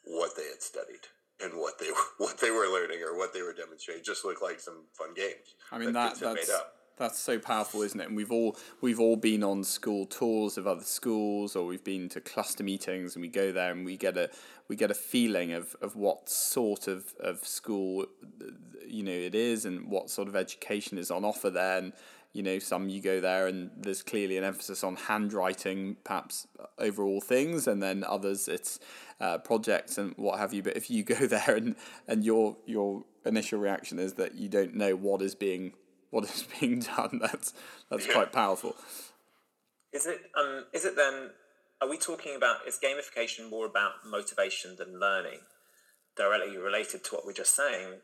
what 0.05 0.37
they 0.37 0.49
had 0.49 0.63
studied 0.63 1.07
and 1.43 1.55
what 1.55 1.79
they 1.79 1.89
were, 1.91 2.09
what 2.19 2.41
they 2.41 2.51
were 2.51 2.67
learning 2.67 3.01
or 3.03 3.17
what 3.17 3.33
they 3.33 3.43
were 3.43 3.55
demonstrating. 3.55 4.01
It 4.01 4.07
just 4.07 4.25
looked 4.25 4.43
like 4.43 4.61
some 4.61 4.85
fun 4.93 5.15
games. 5.15 5.55
I 5.71 5.79
mean, 5.79 5.93
that, 5.93 6.19
that 6.21 6.37
that's, 6.37 6.53
that's 6.99 7.19
so 7.19 7.39
powerful, 7.39 7.83
isn't 7.83 7.99
it? 8.01 8.09
And 8.09 8.17
we've 8.17 8.31
all 8.31 8.57
we've 8.81 9.01
all 9.01 9.17
been 9.17 9.43
on 9.43 9.65
school 9.65 10.07
tours 10.07 10.59
of 10.59 10.67
other 10.67 10.85
schools, 10.85 11.57
or 11.57 11.67
we've 11.67 11.85
been 11.85 12.09
to 12.11 12.21
cluster 12.21 12.63
meetings, 12.63 13.17
and 13.17 13.23
we 13.23 13.29
go 13.29 13.51
there 13.51 13.73
and 13.73 13.85
we 13.85 13.97
get 13.97 14.17
a 14.17 14.31
we 14.69 14.77
get 14.77 14.91
a 14.91 14.95
feeling 14.95 15.53
of, 15.53 15.75
of 15.83 15.97
what 15.97 16.29
sort 16.29 16.89
of, 16.89 17.15
of 17.21 17.45
school 17.45 18.07
you 18.87 19.03
know 19.03 19.11
it 19.11 19.35
is 19.35 19.65
and 19.65 19.89
what 19.89 20.11
sort 20.11 20.29
of 20.29 20.37
education 20.37 20.99
is 20.99 21.11
on 21.11 21.25
offer 21.25 21.51
there 21.51 21.79
and 21.79 21.93
you 22.33 22.43
know 22.43 22.59
some 22.59 22.89
you 22.89 23.01
go 23.01 23.21
there 23.21 23.47
and 23.47 23.71
there's 23.77 24.03
clearly 24.03 24.37
an 24.37 24.45
emphasis 24.45 24.83
on 24.83 24.97
handwriting 24.97 25.97
perhaps 26.05 26.47
over 26.79 27.05
all 27.05 27.21
things 27.21 27.67
and 27.67 27.83
then 27.83 28.05
others 28.05 28.49
it's 28.49 28.79
uh, 29.21 29.39
projects 29.39 29.99
and 29.99 30.15
what 30.17 30.39
have 30.39 30.53
you 30.53 30.63
but 30.63 30.77
if 30.77 30.91
you 30.91 31.03
go 31.03 31.15
there 31.27 31.55
and 31.57 31.77
and 32.09 32.25
your 32.25 32.57
your 32.67 33.05
initial 33.25 33.59
reaction 33.59 33.99
is 33.99 34.15
that 34.15 34.35
you 34.35 34.49
don't 34.49 34.75
know 34.75 34.95
what 34.97 35.23
is 35.23 35.35
being 35.35 35.73
what 36.11 36.25
is 36.25 36.47
being 36.61 36.81
done 36.81 37.19
that's 37.21 37.53
that's 37.91 38.07
yeah. 38.07 38.13
quite 38.13 38.33
powerful 38.41 38.75
is 39.93 40.07
it 40.07 40.21
um 40.39 40.65
is 40.73 40.85
it 40.85 40.97
then 40.97 41.31
are 41.81 41.89
we 41.89 41.99
talking 41.99 42.37
about 42.37 42.67
is 42.67 42.79
gamification 42.83 43.51
more 43.51 43.67
about 43.67 43.93
motivation 44.07 44.77
than 44.77 44.99
learning 45.01 45.41
directly 46.17 46.57
related 46.57 47.03
to 47.03 47.15
what 47.15 47.27
we're 47.27 47.33
just 47.33 47.55
saying 47.55 47.95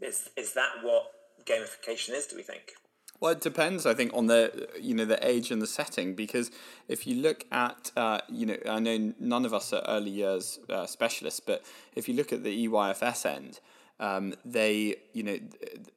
is 0.00 0.30
is 0.36 0.52
that 0.54 0.70
what 0.82 1.04
gamification 1.44 2.14
is? 2.14 2.26
Do 2.26 2.36
we 2.36 2.42
think? 2.42 2.74
Well, 3.18 3.32
it 3.32 3.40
depends, 3.40 3.86
I 3.86 3.94
think, 3.94 4.12
on 4.14 4.26
the 4.26 4.68
you 4.80 4.94
know 4.94 5.04
the 5.04 5.24
age 5.26 5.50
and 5.50 5.62
the 5.62 5.66
setting. 5.66 6.14
Because 6.14 6.50
if 6.88 7.06
you 7.06 7.16
look 7.16 7.44
at 7.50 7.90
uh, 7.96 8.20
you 8.28 8.46
know, 8.46 8.56
I 8.68 8.78
know 8.78 9.14
none 9.18 9.44
of 9.44 9.54
us 9.54 9.72
are 9.72 9.82
early 9.88 10.10
years 10.10 10.58
uh, 10.68 10.86
specialists, 10.86 11.40
but 11.40 11.64
if 11.94 12.08
you 12.08 12.14
look 12.14 12.32
at 12.32 12.44
the 12.44 12.66
EYFS 12.66 13.26
end, 13.26 13.60
um, 13.98 14.34
they 14.44 14.96
you 15.12 15.22
know 15.22 15.38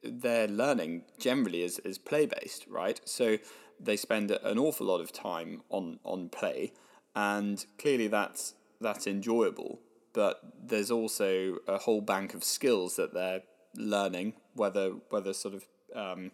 their 0.02 0.48
learning 0.48 1.02
generally 1.18 1.62
is 1.62 1.78
is 1.80 1.98
play 1.98 2.26
based, 2.26 2.66
right? 2.68 3.00
So 3.04 3.38
they 3.78 3.96
spend 3.96 4.30
an 4.30 4.58
awful 4.58 4.86
lot 4.86 5.00
of 5.00 5.12
time 5.12 5.62
on 5.68 5.98
on 6.04 6.30
play, 6.30 6.72
and 7.14 7.64
clearly 7.78 8.08
that's 8.08 8.54
that's 8.80 9.06
enjoyable. 9.06 9.80
But 10.12 10.40
there's 10.60 10.90
also 10.90 11.58
a 11.68 11.78
whole 11.78 12.00
bank 12.00 12.34
of 12.34 12.42
skills 12.42 12.96
that 12.96 13.12
they're 13.12 13.42
learning, 13.76 14.34
whether 14.54 14.92
whether 15.10 15.32
sort 15.34 15.54
of 15.54 15.66
um, 15.94 16.32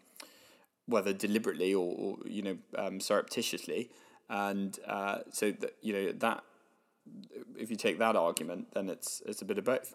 whether 0.87 1.12
deliberately 1.12 1.75
or, 1.75 1.95
or 1.99 2.16
you 2.25 2.43
know 2.43 2.59
um, 2.76 3.00
surreptitiously, 3.00 3.90
and 4.28 4.78
uh, 4.87 5.19
so 5.31 5.52
that 5.52 5.76
you 5.83 5.93
know 5.93 6.12
that 6.12 6.43
if 7.57 7.71
you 7.71 7.76
take 7.76 7.99
that 7.99 8.16
argument, 8.16 8.69
then 8.75 8.88
it's 8.88 9.23
it's 9.26 9.43
a 9.43 9.45
bit 9.45 9.59
of 9.59 9.64
both. 9.64 9.95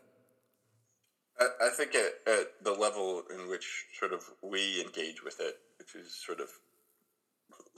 I, 1.39 1.47
I 1.67 1.69
think 1.69 1.95
at, 1.95 2.31
at 2.31 2.47
the 2.63 2.71
level 2.71 3.23
in 3.33 3.49
which 3.49 3.85
sort 3.99 4.13
of 4.13 4.23
we 4.41 4.81
engage 4.81 5.23
with 5.23 5.39
it, 5.39 5.55
which 5.79 5.95
is 5.95 6.13
sort 6.13 6.39
of 6.39 6.49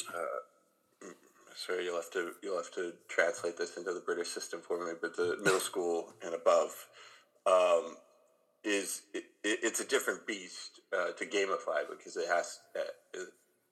uh, 0.09 0.39
sorry, 1.55 1.85
you'll 1.85 1.95
have 1.95 2.11
to 2.11 2.31
you'll 2.41 2.57
have 2.57 2.71
to 2.71 2.93
translate 3.07 3.57
this 3.57 3.77
into 3.77 3.93
the 3.93 3.99
British 3.99 4.29
system 4.29 4.61
for 4.61 4.85
me, 4.85 4.93
but 5.01 5.15
the 5.15 5.37
middle 5.43 5.59
school 5.59 6.13
and 6.23 6.33
above 6.33 6.87
um, 7.45 7.97
is 8.63 9.03
it, 9.13 9.25
it's 9.43 9.79
a 9.79 9.87
different 9.87 10.25
beast 10.25 10.79
uh, 10.95 11.11
to 11.11 11.25
gamify 11.25 11.83
because 11.89 12.15
it 12.15 12.27
has 12.27 12.59
uh, 12.75 13.19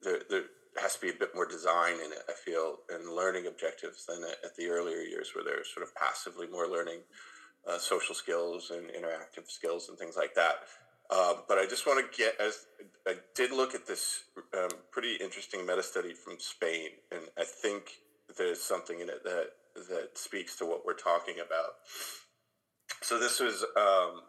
there, 0.01 0.19
there 0.29 0.43
has 0.79 0.95
to 0.95 1.01
be 1.01 1.09
a 1.09 1.13
bit 1.13 1.35
more 1.35 1.47
design 1.47 1.95
in 1.95 2.11
it. 2.11 2.23
I 2.29 2.33
feel 2.33 2.77
and 2.89 3.15
learning 3.15 3.47
objectives 3.47 4.05
than 4.05 4.23
at 4.23 4.55
the 4.57 4.67
earlier 4.67 4.97
years 4.97 5.31
where 5.33 5.43
they're 5.43 5.63
sort 5.63 5.85
of 5.85 5.95
passively 5.95 6.47
more 6.47 6.67
learning 6.67 6.99
uh, 7.69 7.77
social 7.77 8.15
skills 8.15 8.71
and 8.71 8.87
interactive 8.89 9.49
skills 9.49 9.89
and 9.89 9.97
things 9.97 10.15
like 10.17 10.33
that. 10.35 10.55
Um, 11.11 11.43
but 11.47 11.57
I 11.57 11.65
just 11.65 11.85
want 11.85 11.99
to 12.09 12.17
get 12.17 12.39
as 12.39 12.65
I 13.07 13.15
did 13.35 13.51
look 13.51 13.75
at 13.75 13.85
this 13.85 14.23
um, 14.57 14.69
pretty 14.91 15.15
interesting 15.15 15.65
meta 15.65 15.83
study 15.83 16.13
from 16.13 16.39
Spain, 16.39 16.89
and 17.11 17.21
I 17.37 17.43
think 17.43 17.83
there's 18.37 18.61
something 18.61 18.99
in 19.01 19.09
it 19.09 19.23
that 19.23 19.47
that 19.89 20.17
speaks 20.17 20.57
to 20.57 20.65
what 20.65 20.85
we're 20.85 20.93
talking 20.93 21.35
about. 21.45 21.75
So 23.01 23.19
this 23.19 23.39
was 23.39 23.65
um, 23.75 24.21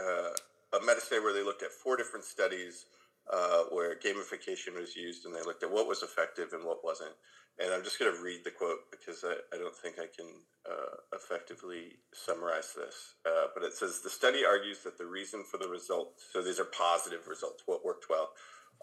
uh, 0.00 0.76
a 0.76 0.80
meta 0.80 1.00
study 1.00 1.22
where 1.22 1.32
they 1.32 1.44
looked 1.44 1.62
at 1.62 1.70
four 1.70 1.96
different 1.96 2.24
studies 2.24 2.86
uh, 3.32 3.64
where 3.70 3.96
gamification 3.96 4.78
was 4.78 4.94
used, 4.94 5.26
and 5.26 5.34
they 5.34 5.42
looked 5.42 5.62
at 5.62 5.70
what 5.70 5.88
was 5.88 6.02
effective 6.02 6.52
and 6.52 6.64
what 6.64 6.84
wasn't. 6.84 7.14
And 7.58 7.72
I'm 7.72 7.82
just 7.82 7.98
going 7.98 8.14
to 8.14 8.22
read 8.22 8.44
the 8.44 8.50
quote 8.50 8.90
because 8.90 9.24
I, 9.24 9.34
I 9.54 9.58
don't 9.58 9.74
think 9.74 9.96
I 9.98 10.06
can 10.14 10.28
uh, 10.70 11.16
effectively 11.16 11.96
summarize 12.12 12.74
this. 12.76 13.14
Uh, 13.24 13.46
but 13.54 13.64
it 13.64 13.72
says 13.72 14.00
the 14.02 14.10
study 14.10 14.44
argues 14.44 14.80
that 14.84 14.98
the 14.98 15.06
reason 15.06 15.42
for 15.50 15.56
the 15.56 15.68
results, 15.68 16.26
so 16.32 16.42
these 16.42 16.60
are 16.60 16.66
positive 16.66 17.26
results, 17.26 17.62
what 17.64 17.84
worked 17.84 18.06
well, 18.10 18.30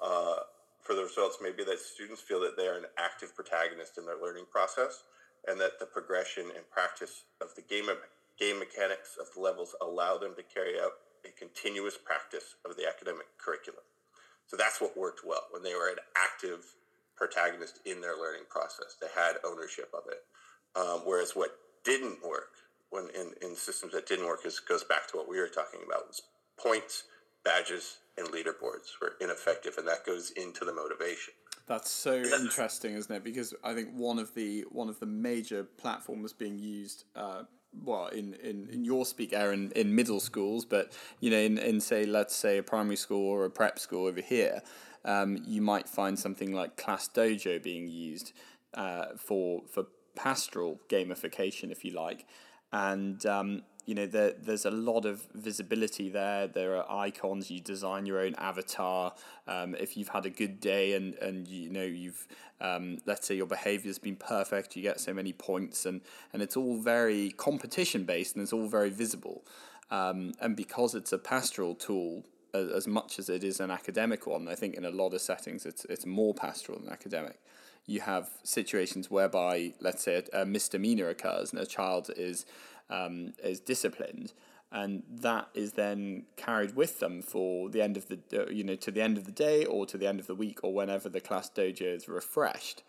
uh, 0.01 0.41
for 0.82 0.96
the 0.96 1.03
results 1.03 1.38
may 1.41 1.51
be 1.51 1.63
that 1.63 1.79
students 1.79 2.22
feel 2.22 2.41
that 2.41 2.58
they 2.58 2.67
are 2.67 2.77
an 2.77 2.89
active 2.98 3.36
protagonist 3.36 3.98
in 3.98 4.05
their 4.05 4.20
learning 4.22 4.46
process 4.51 5.03
and 5.48 5.60
that 5.62 5.79
the 5.79 5.86
progression 5.86 6.46
and 6.55 6.70
practice 6.72 7.25
of 7.41 7.53
the 7.55 7.62
game, 7.62 7.86
game 8.39 8.60
mechanics 8.60 9.17
of 9.22 9.27
the 9.36 9.41
levels 9.41 9.75
allow 9.82 10.17
them 10.17 10.34
to 10.36 10.43
carry 10.43 10.79
out 10.79 10.91
a 11.25 11.31
continuous 11.31 11.97
practice 11.97 12.55
of 12.65 12.75
the 12.75 12.87
academic 12.87 13.27
curriculum. 13.37 13.83
So 14.47 14.57
that's 14.57 14.81
what 14.81 14.97
worked 14.97 15.21
well 15.25 15.47
when 15.51 15.63
they 15.63 15.73
were 15.73 15.89
an 15.89 16.03
active 16.17 16.65
protagonist 17.15 17.79
in 17.85 18.01
their 18.01 18.17
learning 18.17 18.43
process. 18.49 18.97
They 18.99 19.07
had 19.15 19.37
ownership 19.45 19.89
of 19.93 20.03
it. 20.09 20.23
Um, 20.75 21.01
whereas 21.05 21.31
what 21.35 21.57
didn't 21.83 22.23
work 22.23 22.49
when 22.89 23.09
in, 23.15 23.31
in 23.41 23.55
systems 23.55 23.93
that 23.93 24.07
didn't 24.07 24.25
work 24.25 24.45
is 24.45 24.59
goes 24.59 24.83
back 24.83 25.07
to 25.07 25.17
what 25.17 25.29
we 25.29 25.39
were 25.39 25.47
talking 25.47 25.79
about 25.86 26.07
was 26.07 26.21
points, 26.57 27.03
badges, 27.43 27.97
and 28.17 28.27
leaderboards 28.27 28.99
were 29.01 29.13
ineffective, 29.19 29.75
and 29.77 29.88
that 29.88 30.05
goes 30.05 30.31
into 30.31 30.65
the 30.65 30.73
motivation. 30.73 31.33
That's 31.67 31.89
so 31.89 32.15
interesting, 32.41 32.93
isn't 32.93 33.13
it? 33.13 33.23
Because 33.23 33.53
I 33.63 33.73
think 33.73 33.89
one 33.93 34.19
of 34.19 34.33
the 34.36 34.65
one 34.69 34.89
of 34.89 34.99
the 34.99 35.05
major 35.05 35.63
platforms 35.63 36.33
being 36.33 36.59
used 36.59 37.05
uh, 37.15 37.43
well 37.83 38.07
in, 38.07 38.33
in, 38.36 38.67
in 38.71 38.86
your 38.86 39.05
speak 39.05 39.33
Aaron 39.33 39.71
in 39.75 39.95
middle 39.95 40.19
schools 40.19 40.65
but 40.65 40.91
you 41.19 41.29
know 41.29 41.38
in, 41.38 41.57
in 41.57 41.79
say 41.79 42.05
let's 42.05 42.36
say 42.36 42.57
a 42.57 42.63
primary 42.63 42.95
school 42.95 43.27
or 43.27 43.45
a 43.45 43.49
prep 43.49 43.79
school 43.79 44.05
over 44.05 44.21
here 44.21 44.62
um, 45.05 45.41
you 45.45 45.62
might 45.62 45.88
find 45.88 46.17
something 46.17 46.53
like 46.53 46.77
class 46.77 47.09
dojo 47.09 47.62
being 47.62 47.88
used 47.88 48.33
uh, 48.73 49.05
for 49.17 49.63
for 49.67 49.86
pastoral 50.15 50.79
gamification 50.89 51.71
if 51.71 51.83
you 51.83 51.91
like 51.91 52.25
and 52.73 53.23
um, 53.27 53.62
you 53.86 53.95
know 53.95 54.05
there, 54.05 54.33
there's 54.41 54.65
a 54.65 54.71
lot 54.71 55.05
of 55.05 55.27
visibility 55.36 56.09
there. 56.09 56.47
There 56.47 56.75
are 56.75 57.05
icons. 57.05 57.49
You 57.49 57.62
design 57.62 58.05
your 58.05 58.19
own 58.19 58.36
avatar. 58.36 59.13
Um, 59.47 59.75
if 59.75 59.95
you've 59.95 60.09
had 60.09 60.25
a 60.25 60.29
good 60.29 60.59
day 60.59 60.93
and, 60.93 61.13
and 61.15 61.47
you 61.47 61.69
know 61.69 61.83
you've 61.83 62.27
um, 62.59 62.97
let's 63.05 63.27
say 63.27 63.36
your 63.36 63.45
behavior's 63.45 63.99
been 63.99 64.15
perfect 64.15 64.75
you 64.75 64.81
get 64.81 64.99
so 64.99 65.13
many 65.13 65.33
points 65.33 65.86
and, 65.86 66.01
and 66.31 66.41
it's 66.41 66.55
all 66.55 66.77
very 66.77 67.31
competition 67.31 68.05
based 68.05 68.36
and 68.36 68.43
it's 68.43 68.53
all 68.53 68.67
very 68.67 68.89
visible. 68.89 69.45
Um, 69.91 70.33
and 70.39 70.55
because 70.55 70.95
it's 70.95 71.12
a 71.13 71.17
pastoral 71.17 71.75
tool 71.75 72.23
as, 72.53 72.69
as 72.69 72.88
much 72.88 73.19
as 73.19 73.29
it 73.29 73.43
is 73.43 73.59
an 73.59 73.69
academic 73.69 74.25
one 74.25 74.47
I 74.47 74.55
think 74.55 74.75
in 74.75 74.86
a 74.86 74.89
lot 74.89 75.13
of 75.13 75.21
settings 75.21 75.65
it's, 75.65 75.86
it's 75.86 76.05
more 76.05 76.33
pastoral 76.33 76.79
than 76.79 76.89
academic 76.89 77.39
you 77.86 78.02
have 78.02 78.30
situations 78.43 79.12
whereby 79.12 79.74
let's 79.80 80.04
say 80.04 80.24
a, 80.34 80.41
a 80.41 80.46
misdemeanor 80.46 81.10
occurs 81.10 81.52
and 81.52 81.62
a 81.62 81.65
child 81.65 82.10
is 82.15 82.46
um, 82.89 83.34
is 83.43 83.60
disciplined, 83.60 84.34
and 84.72 85.04
that 85.10 85.50
is 85.54 85.74
then 85.74 86.24
carried 86.36 86.76
with 86.76 87.00
them 87.00 87.22
for 87.22 87.69
the 87.69 87.82
end 87.82 87.98
of 87.98 88.08
the 88.08 88.19
uh, 88.34 88.50
you 88.50 88.63
know 88.63 88.76
to 88.76 88.91
the 88.91 89.02
end 89.02 89.17
of 89.17 89.26
the 89.26 89.32
day 89.32 89.65
or 89.65 89.86
to 89.86 89.98
the 89.98 90.08
end 90.08 90.19
of 90.19 90.28
the 90.28 90.36
week 90.36 90.60
or 90.63 90.74
whenever 90.74 91.10
the 91.10 91.22
class 91.22 91.50
dojo 91.50 91.96
is 91.96 92.08
refreshed, 92.08 92.84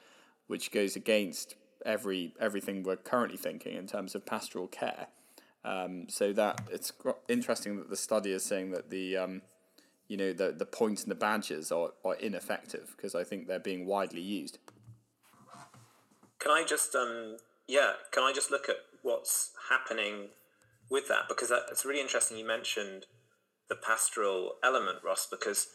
which 0.46 0.70
goes 0.70 0.96
against 0.96 1.54
every 1.84 2.34
everything 2.40 2.82
we're 2.82 2.96
currently 2.96 3.36
thinking 3.36 3.76
in 3.76 3.86
terms 3.86 4.14
of 4.14 4.24
pastoral 4.26 4.66
care. 4.66 5.08
Um, 5.64 6.08
so 6.10 6.32
that 6.34 6.60
it's 6.70 6.92
interesting 7.26 7.76
that 7.76 7.88
the 7.88 7.96
study 7.96 8.32
is 8.32 8.44
saying 8.44 8.72
that 8.72 8.90
the 8.90 9.16
um, 9.16 9.42
you 10.08 10.16
know 10.16 10.32
the 10.32 10.52
the 10.52 10.66
points 10.66 11.02
and 11.02 11.10
the 11.10 11.16
badges 11.16 11.72
are, 11.72 11.90
are 12.04 12.14
ineffective 12.16 12.94
because 12.96 13.14
I 13.14 13.24
think 13.24 13.46
they're 13.46 13.58
being 13.58 13.86
widely 13.86 14.20
used. 14.20 14.58
Can 16.44 16.52
I 16.52 16.62
just 16.62 16.94
um 16.94 17.38
yeah 17.66 17.92
can 18.12 18.22
I 18.22 18.32
just 18.34 18.50
look 18.50 18.68
at 18.68 18.76
what's 19.00 19.52
happening 19.70 20.28
with 20.90 21.08
that? 21.08 21.26
Because 21.26 21.48
that, 21.48 21.62
it's 21.70 21.86
really 21.86 22.02
interesting 22.02 22.36
you 22.36 22.46
mentioned 22.46 23.06
the 23.70 23.74
pastoral 23.74 24.56
element 24.62 24.98
ross 25.02 25.26
because 25.26 25.68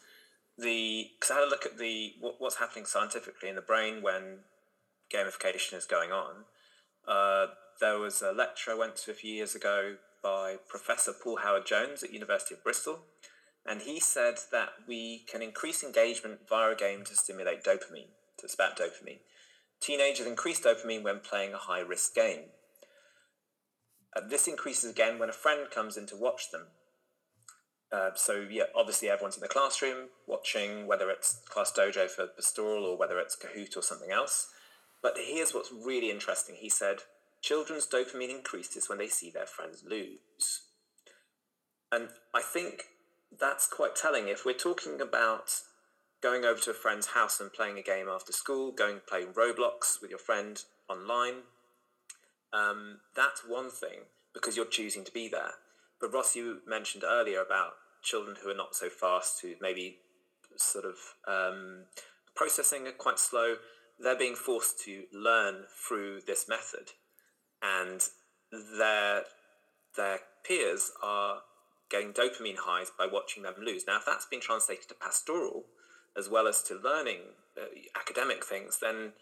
the 0.56 1.08
because 1.20 1.32
i 1.32 1.40
had 1.40 1.48
a 1.48 1.50
look 1.50 1.66
at 1.66 1.80
the 1.80 2.14
what, 2.20 2.36
what's 2.38 2.58
happening 2.58 2.86
scientifically 2.86 3.50
in 3.50 3.56
the 3.56 3.62
brain 3.62 4.04
when 4.04 4.42
gamification 5.12 5.74
is 5.74 5.86
going 5.86 6.12
on. 6.12 6.46
Uh, 7.08 7.48
there 7.82 7.98
was 7.98 8.22
a 8.22 8.32
lecture 8.32 8.70
i 8.70 8.76
went 8.76 8.96
to 8.96 9.10
a 9.10 9.16
few 9.16 9.34
years 9.34 9.56
ago 9.56 9.96
by 10.22 10.58
professor 10.68 11.14
paul 11.14 11.40
howard 11.42 11.66
jones 11.66 12.04
at 12.04 12.14
university 12.14 12.54
of 12.54 12.64
bristol 12.64 13.00
and 13.66 13.84
he 13.84 14.00
said 14.00 14.36
that 14.52 14.70
we 14.88 15.24
can 15.32 15.42
increase 15.42 15.82
engagement 15.82 16.42
via 16.48 16.74
a 16.74 16.76
game 16.76 17.04
to 17.04 17.16
stimulate 17.16 17.64
dopamine 17.64 18.14
so 18.38 18.44
it's 18.44 18.54
about 18.54 18.78
dopamine 18.78 19.20
teenagers 19.82 20.28
increase 20.28 20.62
dopamine 20.62 21.04
when 21.04 21.20
playing 21.20 21.54
a 21.54 21.58
high 21.58 21.80
risk 21.80 22.14
game 22.14 22.46
uh, 24.16 24.22
this 24.28 24.48
increases 24.48 24.92
again 24.92 25.20
when 25.20 25.30
a 25.30 25.34
friend 25.34 25.70
comes 25.70 25.98
in 25.98 26.06
to 26.08 26.16
watch 26.16 26.52
them. 26.52 26.68
Uh, 27.92 28.12
so 28.16 28.46
yeah, 28.50 28.64
obviously 28.76 29.10
everyone's 29.10 29.36
in 29.36 29.42
the 29.42 29.48
classroom 29.48 30.10
watching, 30.28 30.86
whether 30.88 31.10
it's 31.10 31.42
Class 31.50 31.72
Dojo 31.76 32.08
for 32.08 32.28
Pastoral 32.28 32.86
or 32.86 32.98
whether 32.98 33.20
it's 33.20 33.36
Kahoot 33.36 33.76
or 33.76 33.82
something 33.82 34.12
else. 34.12 34.48
But 35.02 35.16
here's 35.18 35.54
what's 35.54 35.72
really 35.72 36.12
interesting. 36.12 36.56
He 36.60 36.70
said, 36.70 36.98
children's 37.42 37.88
dopamine 37.88 38.30
increases 38.30 38.90
when 38.90 39.00
they 39.00 39.08
see 39.08 39.32
their 39.32 39.46
friends 39.46 39.84
lose. 39.88 40.64
And 41.92 42.10
I 42.36 42.42
think 42.42 42.84
that's 43.40 43.68
quite 43.68 43.96
telling. 43.96 44.28
If 44.28 44.46
we're 44.46 44.54
talking 44.54 45.02
about 45.02 45.62
going 46.22 46.44
over 46.44 46.60
to 46.60 46.72
a 46.72 46.74
friend's 46.74 47.08
house 47.08 47.40
and 47.40 47.52
playing 47.52 47.78
a 47.78 47.84
game 47.84 48.08
after 48.10 48.32
school, 48.32 48.72
going 48.72 49.02
playing 49.08 49.34
Roblox 49.34 50.02
with 50.02 50.10
your 50.10 50.20
friend 50.20 50.64
online, 50.90 51.44
um, 52.54 53.00
that's 53.16 53.42
one 53.48 53.70
thing 53.70 54.02
because 54.34 54.56
you're 54.56 54.66
choosing 54.66 55.04
to 55.06 55.12
be 55.12 55.28
there. 55.28 55.52
But 56.00 56.14
Ross, 56.14 56.36
you 56.36 56.60
mentioned 56.68 57.04
earlier 57.06 57.42
about 57.42 57.74
children 58.02 58.38
who 58.42 58.50
are 58.50 58.56
not 58.56 58.76
so 58.76 58.90
fast, 58.90 59.42
who 59.42 59.54
maybe 59.62 59.98
sort 60.58 60.86
of 60.86 60.96
um, 61.28 61.86
processing 62.36 62.88
are 62.88 62.92
quite 62.92 63.20
slow. 63.20 63.56
They're 64.00 64.18
being 64.18 64.36
forced 64.36 64.80
to 64.86 65.04
learn 65.14 65.64
through 65.88 66.22
this 66.26 66.48
method, 66.48 66.92
and 67.62 68.02
their 68.78 69.24
their 69.98 70.20
peers 70.46 70.92
are 71.04 71.42
getting 71.92 72.14
dopamine 72.14 72.58
highs 72.60 72.92
by 72.98 73.08
watching 73.12 73.44
them 73.44 73.56
lose. 73.62 73.84
Now, 73.88 73.98
if 73.98 74.06
that's 74.06 74.26
been 74.26 74.40
translated 74.40 74.88
to 74.90 74.96
pastoral 74.96 75.66
as 76.20 76.30
well 76.30 76.48
as 76.48 76.62
to 76.64 76.76
learning 76.76 77.20
uh, 77.58 77.66
academic 78.00 78.46
things, 78.46 78.80
then 78.82 79.14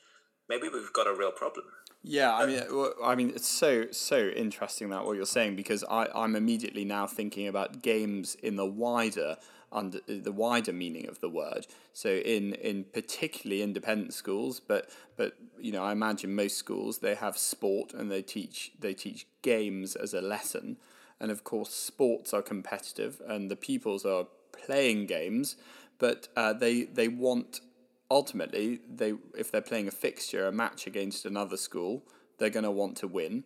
maybe 0.50 0.68
we've 0.68 0.92
got 0.92 1.08
a 1.08 1.14
real 1.14 1.32
problem. 1.32 1.66
Yeah, 2.04 2.34
I 2.34 2.46
mean, 2.46 2.64
I 3.04 3.16
mean, 3.16 3.32
it's 3.32 3.48
so 3.48 3.88
so 3.92 4.28
interesting 4.30 4.90
that 4.90 5.06
what 5.06 5.18
you're 5.18 5.26
saying 5.26 5.56
because 5.56 5.84
I 5.90 6.08
I'm 6.16 6.36
immediately 6.36 6.86
now 6.86 7.06
thinking 7.08 7.48
about 7.48 7.82
games 7.82 8.36
in 8.36 8.56
the 8.56 8.66
wider 8.66 9.38
under 9.72 10.00
the 10.08 10.32
wider 10.32 10.72
meaning 10.72 11.08
of 11.08 11.20
the 11.20 11.30
word. 11.30 11.68
So 11.94 12.10
in 12.10 12.54
in 12.54 12.86
particularly 12.86 13.62
independent 13.62 14.14
schools, 14.14 14.60
but 14.60 14.90
but 15.18 15.34
you 15.60 15.72
know 15.72 15.84
I 15.84 15.92
imagine 15.92 16.34
most 16.34 16.58
schools 16.58 17.00
they 17.00 17.16
have 17.16 17.38
sport 17.38 17.94
and 17.94 18.10
they 18.10 18.22
teach 18.22 18.72
they 18.80 18.94
teach 18.94 19.28
games 19.42 19.96
as 19.96 20.14
a 20.14 20.22
lesson, 20.22 20.78
and 21.20 21.32
of 21.32 21.44
course 21.44 21.72
sports 21.72 22.34
are 22.34 22.42
competitive 22.42 23.22
and 23.28 23.52
the 23.52 23.58
pupils 23.58 24.06
are 24.06 24.28
playing 24.54 25.08
games, 25.08 25.58
but 26.00 26.28
uh, 26.36 26.54
they 26.54 26.84
they 26.84 27.08
want 27.08 27.62
ultimately 28.10 28.80
they 28.90 29.14
if 29.38 29.52
they're 29.52 29.62
playing 29.62 29.88
a 29.88 29.92
fixture 29.92 30.48
a 30.48 30.52
match 30.52 30.88
against 30.88 31.26
another 31.26 31.58
school 31.58 32.04
they're 32.38 32.50
going 32.50 32.64
to 32.64 32.72
want 32.72 32.98
to 32.98 33.08
win. 33.08 33.44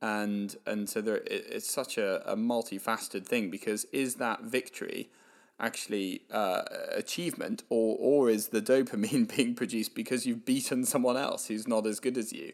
And 0.00 0.56
and 0.66 0.88
so 0.88 1.00
there 1.00 1.22
it's 1.26 1.70
such 1.70 1.96
a, 1.96 2.28
a 2.30 2.36
multifaceted 2.36 3.24
thing 3.24 3.50
because 3.50 3.84
is 3.86 4.16
that 4.16 4.42
victory 4.42 5.10
actually 5.60 6.22
uh, 6.32 6.62
achievement 6.90 7.62
or 7.68 7.96
or 8.00 8.28
is 8.28 8.48
the 8.48 8.60
dopamine 8.60 9.34
being 9.36 9.54
produced 9.54 9.94
because 9.94 10.26
you've 10.26 10.44
beaten 10.44 10.84
someone 10.84 11.16
else 11.16 11.46
who's 11.46 11.68
not 11.68 11.86
as 11.86 12.00
good 12.00 12.18
as 12.18 12.32
you? 12.32 12.52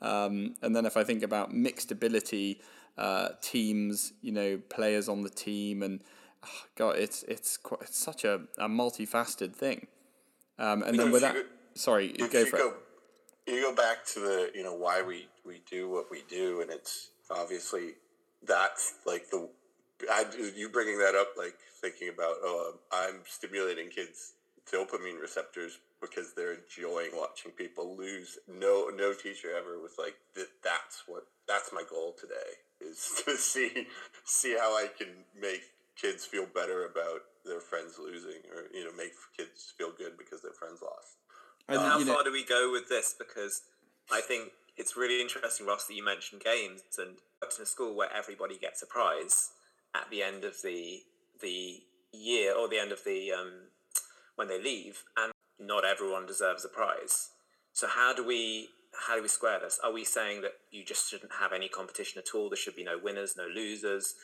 Um, 0.00 0.54
and 0.60 0.74
then 0.74 0.86
if 0.86 0.96
I 0.96 1.04
think 1.04 1.22
about 1.22 1.54
mixed 1.54 1.92
ability 1.92 2.60
uh, 2.96 3.28
teams 3.40 4.12
you 4.20 4.32
know 4.32 4.60
players 4.68 5.08
on 5.08 5.22
the 5.22 5.30
team 5.30 5.84
and 5.84 6.02
oh 6.44 6.62
God 6.76 6.96
it's 6.96 7.22
it's 7.24 7.56
quite, 7.56 7.82
it's 7.82 7.98
such 7.98 8.24
a, 8.24 8.42
a 8.58 8.68
multifaceted 8.68 9.54
thing 9.54 9.88
um, 10.58 10.82
and 10.82 10.98
then 10.98 11.12
with 11.12 11.22
that, 11.22 11.36
sorry, 11.74 12.08
go 12.08 12.44
for 12.46 12.56
go, 12.56 12.74
it. 13.46 13.52
You 13.52 13.62
go 13.62 13.74
back 13.74 14.04
to 14.14 14.20
the 14.20 14.50
you 14.54 14.64
know 14.64 14.74
why 14.74 15.02
we 15.02 15.28
we 15.46 15.62
do 15.70 15.88
what 15.88 16.10
we 16.10 16.24
do, 16.28 16.60
and 16.60 16.70
it's 16.70 17.10
obviously 17.30 17.92
that's 18.44 18.94
like 19.06 19.30
the 19.30 19.48
I, 20.10 20.24
you 20.56 20.68
bringing 20.68 20.98
that 20.98 21.14
up, 21.14 21.28
like 21.36 21.56
thinking 21.80 22.08
about 22.08 22.36
oh 22.42 22.74
I'm 22.92 23.20
stimulating 23.26 23.88
kids 23.88 24.32
dopamine 24.70 25.20
receptors 25.20 25.78
because 26.00 26.34
they're 26.34 26.54
enjoying 26.54 27.10
watching 27.14 27.52
people 27.52 27.96
lose. 27.96 28.38
No, 28.48 28.90
no 28.94 29.14
teacher 29.14 29.48
ever 29.56 29.78
was 29.78 29.92
like, 29.98 30.16
"That's 30.34 31.04
what. 31.06 31.24
That's 31.46 31.72
my 31.72 31.82
goal 31.88 32.14
today 32.20 32.58
is 32.80 33.22
to 33.24 33.36
see 33.36 33.86
see 34.24 34.56
how 34.58 34.76
I 34.76 34.88
can 34.98 35.08
make 35.40 35.62
kids 36.00 36.24
feel 36.24 36.46
better 36.46 36.84
about 36.84 37.22
their 37.44 37.60
friends 37.60 37.98
losing, 37.98 38.40
or 38.54 38.64
you 38.72 38.84
know, 38.84 38.92
make 38.96 39.12
kids 39.36 39.72
feel 39.76 39.92
good 39.96 40.16
because 40.16 40.42
their 40.42 40.52
friends 40.52 40.80
lost. 40.82 41.16
And 41.68 41.80
how 41.80 42.00
far 42.00 42.24
do 42.24 42.32
we 42.32 42.44
go 42.44 42.70
with 42.72 42.88
this? 42.88 43.14
Because 43.18 43.62
I 44.10 44.20
think 44.20 44.52
it's 44.76 44.96
really 44.96 45.20
interesting, 45.20 45.66
Ross, 45.66 45.86
that 45.86 45.94
you 45.94 46.04
mentioned 46.04 46.42
games 46.42 46.82
and 46.98 47.18
in 47.56 47.62
a 47.62 47.66
school 47.66 47.94
where 47.94 48.12
everybody 48.12 48.58
gets 48.58 48.82
a 48.82 48.86
prize 48.86 49.50
at 49.94 50.10
the 50.10 50.22
end 50.22 50.44
of 50.44 50.62
the 50.62 51.02
the 51.40 51.82
year 52.12 52.56
or 52.56 52.68
the 52.68 52.78
end 52.78 52.92
of 52.92 53.04
the 53.04 53.32
um, 53.32 53.52
when 54.36 54.48
they 54.48 54.62
leave, 54.62 55.04
and 55.16 55.32
not 55.58 55.84
everyone 55.84 56.26
deserves 56.26 56.64
a 56.64 56.68
prize. 56.68 57.30
So 57.72 57.86
how 57.86 58.14
do 58.14 58.24
we 58.24 58.68
how 59.06 59.16
do 59.16 59.22
we 59.22 59.28
square 59.28 59.60
this? 59.60 59.78
Are 59.84 59.92
we 59.92 60.04
saying 60.04 60.42
that 60.42 60.54
you 60.70 60.84
just 60.84 61.10
shouldn't 61.10 61.32
have 61.40 61.52
any 61.52 61.68
competition 61.68 62.18
at 62.18 62.34
all? 62.34 62.48
There 62.48 62.56
should 62.56 62.76
be 62.76 62.84
no 62.84 62.98
winners, 63.02 63.34
no 63.36 63.46
losers 63.46 64.14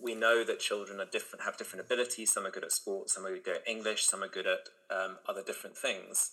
we 0.00 0.14
know 0.14 0.44
that 0.44 0.58
children 0.58 1.00
are 1.00 1.06
different, 1.06 1.44
have 1.44 1.56
different 1.56 1.84
abilities. 1.84 2.32
Some 2.32 2.46
are 2.46 2.50
good 2.50 2.64
at 2.64 2.72
sports, 2.72 3.14
some 3.14 3.24
are 3.26 3.36
good 3.38 3.56
at 3.56 3.68
English, 3.68 4.04
some 4.04 4.22
are 4.22 4.28
good 4.28 4.46
at 4.46 4.68
um, 4.94 5.18
other 5.28 5.42
different 5.42 5.76
things. 5.76 6.30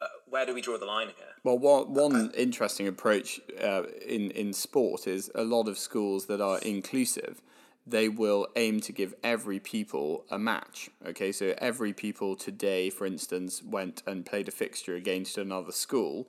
Uh, 0.00 0.06
where 0.28 0.46
do 0.46 0.54
we 0.54 0.60
draw 0.60 0.78
the 0.78 0.86
line 0.86 1.08
here? 1.08 1.26
Well, 1.42 1.58
one, 1.58 1.92
one 1.92 2.30
interesting 2.36 2.86
approach 2.86 3.40
uh, 3.60 3.82
in 4.06 4.30
in 4.30 4.52
sport 4.52 5.08
is 5.08 5.30
a 5.34 5.42
lot 5.42 5.66
of 5.66 5.76
schools 5.76 6.26
that 6.26 6.40
are 6.40 6.58
inclusive. 6.58 7.42
They 7.84 8.08
will 8.08 8.46
aim 8.54 8.80
to 8.82 8.92
give 8.92 9.14
every 9.24 9.58
people 9.58 10.26
a 10.30 10.38
match. 10.38 10.90
Okay, 11.06 11.32
so 11.32 11.54
every 11.58 11.92
people 11.94 12.36
today, 12.36 12.90
for 12.90 13.06
instance, 13.06 13.62
went 13.62 14.02
and 14.06 14.26
played 14.26 14.46
a 14.46 14.50
fixture 14.50 14.94
against 14.94 15.38
another 15.38 15.72
school, 15.72 16.28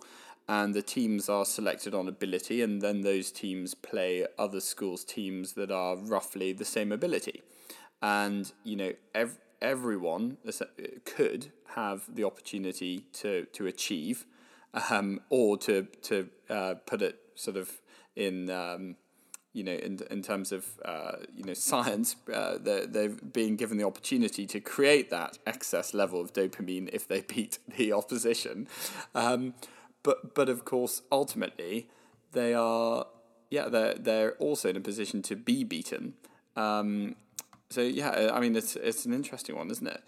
and 0.49 0.73
the 0.73 0.81
teams 0.81 1.29
are 1.29 1.45
selected 1.45 1.93
on 1.93 2.07
ability, 2.07 2.63
and 2.63 2.81
then 2.81 3.01
those 3.01 3.31
teams 3.31 3.75
play 3.75 4.25
other 4.39 4.59
schools' 4.59 5.03
teams 5.03 5.53
that 5.53 5.69
are 5.69 5.95
roughly 5.95 6.53
the 6.53 6.65
same 6.65 6.91
ability. 6.91 7.43
And, 8.01 8.51
you 8.63 8.75
know, 8.75 8.93
ev- 9.13 9.37
everyone 9.61 10.37
could 11.05 11.51
have 11.75 12.03
the 12.11 12.23
opportunity 12.23 13.05
to, 13.13 13.45
to 13.53 13.67
achieve, 13.67 14.25
um, 14.89 15.19
or 15.29 15.55
to, 15.59 15.83
to 16.01 16.29
uh, 16.49 16.73
put 16.83 17.03
it 17.03 17.19
sort 17.35 17.55
of 17.55 17.79
in. 18.15 18.49
Um, 18.49 18.95
you 19.51 19.63
know, 19.63 19.73
in 19.73 19.99
in 20.11 20.21
terms 20.21 20.51
of 20.51 20.65
uh, 20.85 21.13
you 21.35 21.43
know 21.43 21.53
science, 21.71 22.15
uh, 22.31 22.59
they're, 22.61 22.85
they've 22.85 23.33
been 23.33 23.55
given 23.55 23.77
the 23.77 23.83
opportunity 23.83 24.45
to 24.45 24.59
create 24.59 25.09
that 25.09 25.39
excess 25.47 25.91
level 25.91 26.21
of 26.21 26.33
dopamine 26.33 26.87
if 26.93 27.07
they 27.07 27.21
beat 27.21 27.57
the 27.75 27.91
opposition. 27.91 28.67
Um, 29.15 29.55
but 30.03 30.33
but 30.35 30.49
of 30.49 30.65
course, 30.65 31.01
ultimately, 31.11 31.89
they 32.31 32.53
are 32.53 33.05
yeah 33.49 33.69
they're 33.69 33.95
they're 33.95 34.33
also 34.35 34.69
in 34.69 34.75
a 34.75 34.81
position 34.81 35.21
to 35.23 35.35
be 35.35 35.63
beaten. 35.63 36.13
Um, 36.55 37.15
so 37.69 37.81
yeah, 37.81 38.31
I 38.33 38.39
mean 38.39 38.55
it's 38.55 38.75
it's 38.75 39.05
an 39.05 39.13
interesting 39.13 39.55
one, 39.55 39.69
isn't 39.71 39.87
it? 39.87 40.01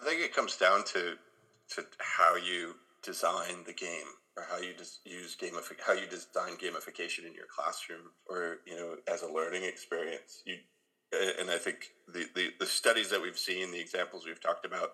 I 0.00 0.04
think 0.04 0.20
it 0.20 0.34
comes 0.34 0.56
down 0.56 0.84
to 0.84 1.14
to 1.74 1.84
how 1.98 2.36
you 2.36 2.74
design 3.02 3.64
the 3.66 3.72
game 3.72 4.10
or 4.36 4.44
how 4.50 4.58
you 4.58 4.72
just 4.76 5.00
use 5.04 5.36
gamific 5.36 5.80
how 5.86 5.92
you 5.92 6.06
design 6.06 6.56
gamification 6.56 7.26
in 7.26 7.34
your 7.34 7.46
classroom 7.54 8.10
or 8.28 8.58
you 8.66 8.76
know 8.76 8.96
as 9.12 9.22
a 9.22 9.28
learning 9.28 9.64
experience. 9.64 10.42
You 10.44 10.56
and 11.12 11.50
I 11.50 11.58
think 11.58 11.90
the, 12.06 12.26
the, 12.34 12.50
the 12.60 12.66
studies 12.66 13.10
that 13.10 13.20
we've 13.20 13.38
seen, 13.38 13.72
the 13.72 13.80
examples 13.80 14.26
we've 14.26 14.40
talked 14.40 14.64
about, 14.64 14.90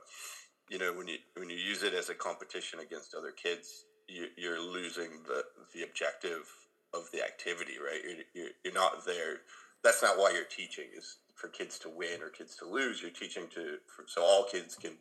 you 0.69 0.79
know 0.79 0.93
when 0.93 1.09
you 1.09 1.19
when 1.37 1.51
you 1.51 1.57
use 1.57 1.83
it 1.83 1.95
as 1.95 2.09
a 2.09 2.15
competition 2.15 2.81
against 2.81 3.15
other 3.15 3.31
kids 3.33 3.85
you, 4.09 4.27
you're 4.37 4.61
losing 4.61 5.23
the 5.27 5.45
the 5.75 5.83
objective 5.83 6.49
of 6.95 7.11
the 7.13 7.23
activity 7.23 7.75
right? 7.83 8.01
You're, 8.05 8.25
you're, 8.35 8.53
you're 8.65 8.75
not 8.75 9.05
there. 9.05 9.39
That's 9.85 10.03
not 10.03 10.19
why 10.19 10.33
you're 10.33 10.45
teaching 10.45 10.87
is 10.97 11.19
for 11.35 11.49
kids 11.49 11.79
to 11.81 11.89
win 11.89 12.23
or 12.23 12.31
kids 12.31 12.57
to 12.57 12.65
lose. 12.65 13.03
You're 13.03 13.11
teaching 13.11 13.47
to 13.55 13.79
for, 13.87 14.05
so 14.07 14.23
all 14.23 14.45
kids 14.45 14.75
can 14.75 14.93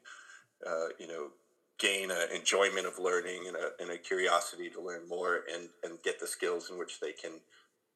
uh, 0.66 0.88
you 1.00 1.08
know 1.08 1.30
gain 1.78 2.12
an 2.12 2.28
enjoyment 2.34 2.86
of 2.88 3.00
learning 3.00 3.46
and 3.48 3.56
a, 3.58 3.72
and 3.82 3.92
a 3.92 3.98
curiosity 3.98 4.70
to 4.70 4.82
learn 4.82 5.08
more 5.08 5.42
and 5.54 5.70
and 5.84 6.02
get 6.04 6.20
the 6.20 6.28
skills 6.28 6.70
in 6.70 6.78
which 6.78 7.00
they 7.00 7.12
can 7.12 7.40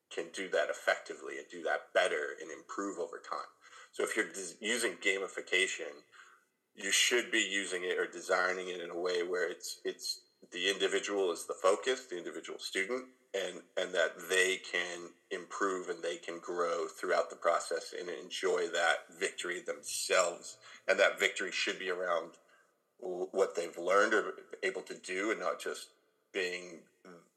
can 0.09 0.25
do 0.33 0.49
that 0.49 0.69
effectively 0.69 1.37
and 1.37 1.45
do 1.51 1.61
that 1.63 1.93
better 1.93 2.35
and 2.41 2.49
improve 2.51 2.97
over 2.97 3.17
time. 3.17 3.49
So 3.91 4.03
if 4.03 4.15
you're 4.15 4.27
using 4.59 4.93
gamification 4.93 6.01
you 6.81 6.91
should 6.91 7.31
be 7.31 7.45
using 7.49 7.83
it 7.83 7.99
or 7.99 8.07
designing 8.07 8.69
it 8.69 8.81
in 8.81 8.89
a 8.89 8.97
way 8.97 9.23
where 9.23 9.49
it's 9.49 9.79
it's 9.83 10.21
the 10.51 10.69
individual 10.69 11.31
is 11.31 11.45
the 11.45 11.53
focus, 11.53 12.05
the 12.05 12.17
individual 12.17 12.59
student, 12.59 13.05
and 13.33 13.61
and 13.77 13.93
that 13.93 14.15
they 14.29 14.57
can 14.71 15.09
improve 15.31 15.89
and 15.89 16.01
they 16.01 16.17
can 16.17 16.39
grow 16.39 16.87
throughout 16.87 17.29
the 17.29 17.35
process 17.35 17.93
and 17.97 18.09
enjoy 18.09 18.67
that 18.67 19.19
victory 19.19 19.61
themselves. 19.61 20.57
And 20.87 20.99
that 20.99 21.19
victory 21.19 21.51
should 21.51 21.77
be 21.77 21.89
around 21.89 22.31
what 22.99 23.55
they've 23.55 23.77
learned 23.77 24.13
or 24.13 24.33
able 24.63 24.81
to 24.83 24.95
do, 24.95 25.31
and 25.31 25.39
not 25.39 25.59
just 25.59 25.89
being 26.33 26.79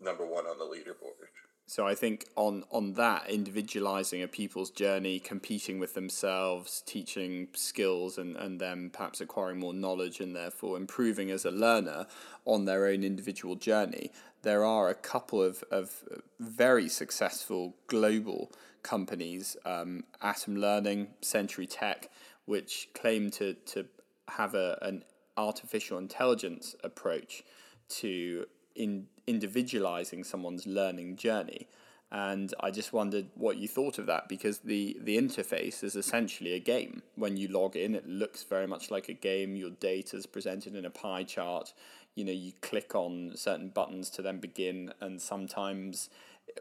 number 0.01 0.27
one 0.27 0.47
on 0.47 0.59
the 0.59 0.65
leaderboard. 0.65 1.22
So 1.67 1.87
I 1.87 1.95
think 1.95 2.27
on 2.37 2.65
on 2.71 2.95
that 2.95 3.31
individualizing 3.31 4.23
a 4.23 4.29
people's 4.29 4.71
journey, 4.71 5.19
competing 5.19 5.79
with 5.79 5.95
themselves, 5.95 6.83
teaching 6.87 7.49
skills 7.55 8.19
and, 8.19 8.37
and 8.37 8.61
them 8.61 8.91
perhaps 8.93 9.21
acquiring 9.21 9.59
more 9.59 9.73
knowledge 9.73 10.21
and 10.21 10.37
therefore 10.37 10.77
improving 10.77 11.31
as 11.31 11.45
a 11.45 11.51
learner 11.51 12.07
on 12.45 12.65
their 12.65 12.87
own 12.87 13.05
individual 13.05 13.55
journey. 13.55 14.11
There 14.43 14.65
are 14.65 14.89
a 14.89 14.95
couple 14.95 15.43
of, 15.43 15.63
of 15.71 16.05
very 16.41 16.89
successful 16.89 17.77
global 17.87 18.51
companies, 18.83 19.57
um, 19.65 20.05
Atom 20.21 20.57
Learning, 20.57 21.09
Century 21.21 21.67
Tech, 21.67 22.11
which 22.45 22.89
claim 22.93 23.31
to, 23.31 23.55
to 23.55 23.87
have 24.29 24.55
a, 24.55 24.79
an 24.83 25.05
artificial 25.37 25.99
intelligence 25.99 26.75
approach 26.83 27.45
to 27.89 28.47
in 28.75 29.07
individualizing 29.27 30.25
someone's 30.25 30.67
learning 30.67 31.17
journey. 31.17 31.69
And 32.11 32.53
I 32.61 32.71
just 32.71 32.93
wondered 32.93 33.29
what 33.35 33.57
you 33.57 33.67
thought 33.67 33.99
of 33.99 34.05
that 34.07 34.29
because 34.29 34.59
the, 34.59 34.99
the 35.01 35.17
interface 35.17 35.83
is 35.83 35.97
essentially 35.97 36.53
a 36.53 36.59
game. 36.59 37.03
When 37.15 37.39
you 37.39 37.49
log 37.49 37.75
in, 37.75 37.95
it 37.95 38.07
looks 38.07 38.43
very 38.43 38.67
much 38.67 38.91
like 38.91 39.09
a 39.09 39.15
game. 39.15 39.57
Your 39.57 39.71
data 39.71 40.19
is 40.19 40.27
presented 40.27 40.77
in 40.77 40.85
a 40.85 40.91
pie 40.91 41.23
chart. 41.23 41.73
You 42.15 42.27
know, 42.27 42.33
you 42.33 42.53
click 42.61 42.95
on 42.95 43.33
certain 43.35 43.71
buttons 43.71 44.11
to 44.11 44.21
then 44.21 44.39
begin, 44.39 44.93
and 45.01 45.23
sometimes, 45.23 46.11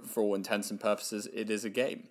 for 0.05 0.23
all 0.23 0.35
intents 0.35 0.71
and 0.71 0.79
purposes, 0.79 1.27
it 1.33 1.49
is 1.49 1.65
a 1.65 1.69
game. 1.69 2.07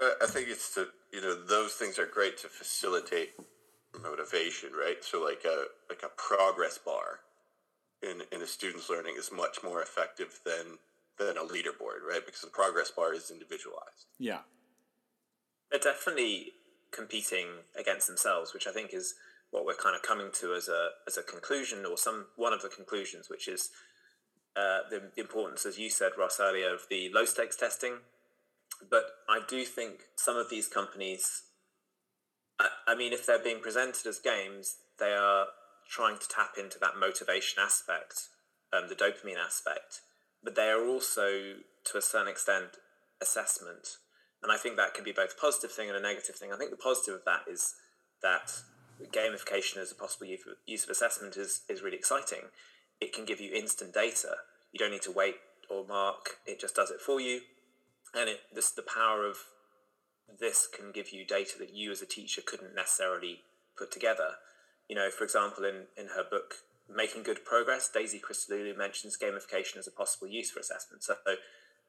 I 0.00 0.26
think 0.26 0.48
it's 0.48 0.74
to, 0.74 0.88
you 1.12 1.20
know, 1.20 1.40
those 1.44 1.74
things 1.74 1.96
are 2.00 2.06
great 2.06 2.36
to 2.38 2.48
facilitate 2.48 3.30
motivation, 4.02 4.70
right? 4.72 5.02
So 5.02 5.22
like 5.22 5.44
a 5.44 5.66
like 5.88 6.02
a 6.02 6.10
progress 6.16 6.78
bar 6.78 7.20
in 8.02 8.22
in 8.32 8.42
a 8.42 8.46
student's 8.46 8.90
learning 8.90 9.14
is 9.18 9.30
much 9.32 9.58
more 9.62 9.82
effective 9.82 10.40
than 10.44 10.78
than 11.18 11.36
a 11.36 11.46
leaderboard, 11.46 12.04
right? 12.08 12.24
Because 12.24 12.42
the 12.42 12.48
progress 12.48 12.90
bar 12.90 13.14
is 13.14 13.30
individualized. 13.30 14.06
Yeah. 14.18 14.40
They're 15.70 15.80
definitely 15.80 16.52
competing 16.92 17.46
against 17.78 18.06
themselves, 18.06 18.52
which 18.52 18.66
I 18.66 18.72
think 18.72 18.92
is 18.92 19.14
what 19.50 19.64
we're 19.64 19.74
kind 19.74 19.96
of 19.96 20.02
coming 20.02 20.28
to 20.40 20.54
as 20.54 20.68
a 20.68 20.90
as 21.06 21.16
a 21.16 21.22
conclusion 21.22 21.84
or 21.86 21.96
some 21.96 22.26
one 22.36 22.52
of 22.52 22.62
the 22.62 22.68
conclusions, 22.68 23.28
which 23.30 23.48
is 23.48 23.70
uh, 24.56 24.80
the, 24.90 25.02
the 25.14 25.20
importance, 25.20 25.66
as 25.66 25.78
you 25.78 25.90
said, 25.90 26.12
Ross 26.18 26.38
earlier, 26.40 26.72
of 26.72 26.86
the 26.88 27.10
low 27.12 27.24
stakes 27.24 27.56
testing. 27.56 27.98
But 28.90 29.04
I 29.28 29.40
do 29.46 29.64
think 29.64 30.00
some 30.16 30.36
of 30.36 30.50
these 30.50 30.68
companies, 30.68 31.42
I, 32.58 32.68
I 32.88 32.94
mean, 32.94 33.12
if 33.12 33.26
they're 33.26 33.42
being 33.42 33.60
presented 33.60 34.06
as 34.06 34.18
games, 34.18 34.76
they 34.98 35.12
are 35.12 35.46
trying 35.88 36.18
to 36.18 36.28
tap 36.28 36.54
into 36.58 36.78
that 36.80 36.98
motivation 36.98 37.62
aspect, 37.62 38.28
um, 38.72 38.88
the 38.88 38.94
dopamine 38.94 39.38
aspect, 39.38 40.00
but 40.42 40.54
they 40.54 40.68
are 40.68 40.86
also, 40.86 41.54
to 41.84 41.98
a 41.98 42.02
certain 42.02 42.28
extent, 42.28 42.78
assessment. 43.20 43.96
And 44.42 44.52
I 44.52 44.56
think 44.56 44.76
that 44.76 44.94
can 44.94 45.04
be 45.04 45.12
both 45.12 45.34
a 45.36 45.40
positive 45.40 45.72
thing 45.72 45.88
and 45.88 45.96
a 45.96 46.02
negative 46.02 46.36
thing. 46.36 46.52
I 46.52 46.56
think 46.56 46.70
the 46.70 46.76
positive 46.76 47.14
of 47.14 47.24
that 47.24 47.50
is 47.50 47.74
that 48.22 48.52
gamification 49.12 49.78
as 49.78 49.92
a 49.92 49.94
possible 49.94 50.26
use 50.66 50.84
of 50.84 50.90
assessment 50.90 51.36
is, 51.36 51.62
is 51.68 51.82
really 51.82 51.96
exciting. 51.96 52.50
It 53.00 53.12
can 53.12 53.24
give 53.24 53.40
you 53.40 53.54
instant 53.54 53.92
data. 53.94 54.36
You 54.72 54.78
don't 54.78 54.92
need 54.92 55.02
to 55.02 55.12
wait 55.12 55.36
or 55.70 55.86
mark. 55.86 56.38
It 56.46 56.60
just 56.60 56.76
does 56.76 56.90
it 56.90 57.00
for 57.00 57.20
you. 57.20 57.40
And 58.14 58.28
it, 58.28 58.40
this, 58.54 58.70
the 58.70 58.82
power 58.82 59.26
of 59.26 59.36
this 60.40 60.66
can 60.66 60.92
give 60.92 61.12
you 61.12 61.26
data 61.26 61.58
that 61.58 61.74
you 61.74 61.90
as 61.90 62.02
a 62.02 62.06
teacher 62.06 62.42
couldn't 62.44 62.74
necessarily 62.74 63.40
put 63.76 63.92
together. 63.92 64.36
You 64.88 64.96
know, 64.96 65.10
for 65.10 65.24
example, 65.24 65.64
in, 65.64 65.86
in 65.96 66.08
her 66.14 66.24
book, 66.28 66.54
Making 66.94 67.24
Good 67.24 67.44
Progress, 67.44 67.90
Daisy 67.92 68.20
Christodoulou 68.20 68.76
mentions 68.76 69.18
gamification 69.18 69.78
as 69.78 69.86
a 69.86 69.90
possible 69.90 70.28
use 70.28 70.50
for 70.50 70.60
assessment. 70.60 71.02
So 71.02 71.16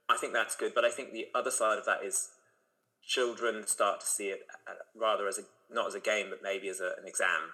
I 0.10 0.17
think 0.17 0.33
that's 0.33 0.55
good. 0.55 0.73
But 0.73 0.86
I 0.86 0.89
think 0.89 1.12
the 1.12 1.27
other 1.36 1.51
side 1.51 1.77
of 1.77 1.86
that 1.86 2.03
is 2.03 2.29
children 3.05 3.65
start 3.67 4.01
to 4.01 4.05
see 4.05 4.27
it 4.27 4.41
uh, 4.67 4.73
rather 4.95 5.27
as 5.27 5.38
a 5.38 5.43
not 5.73 5.88
as 5.88 5.95
a 5.95 5.99
game, 5.99 6.27
but 6.29 6.41
maybe 6.41 6.67
as 6.69 6.79
a, 6.79 6.93
an 6.99 7.05
exam, 7.05 7.51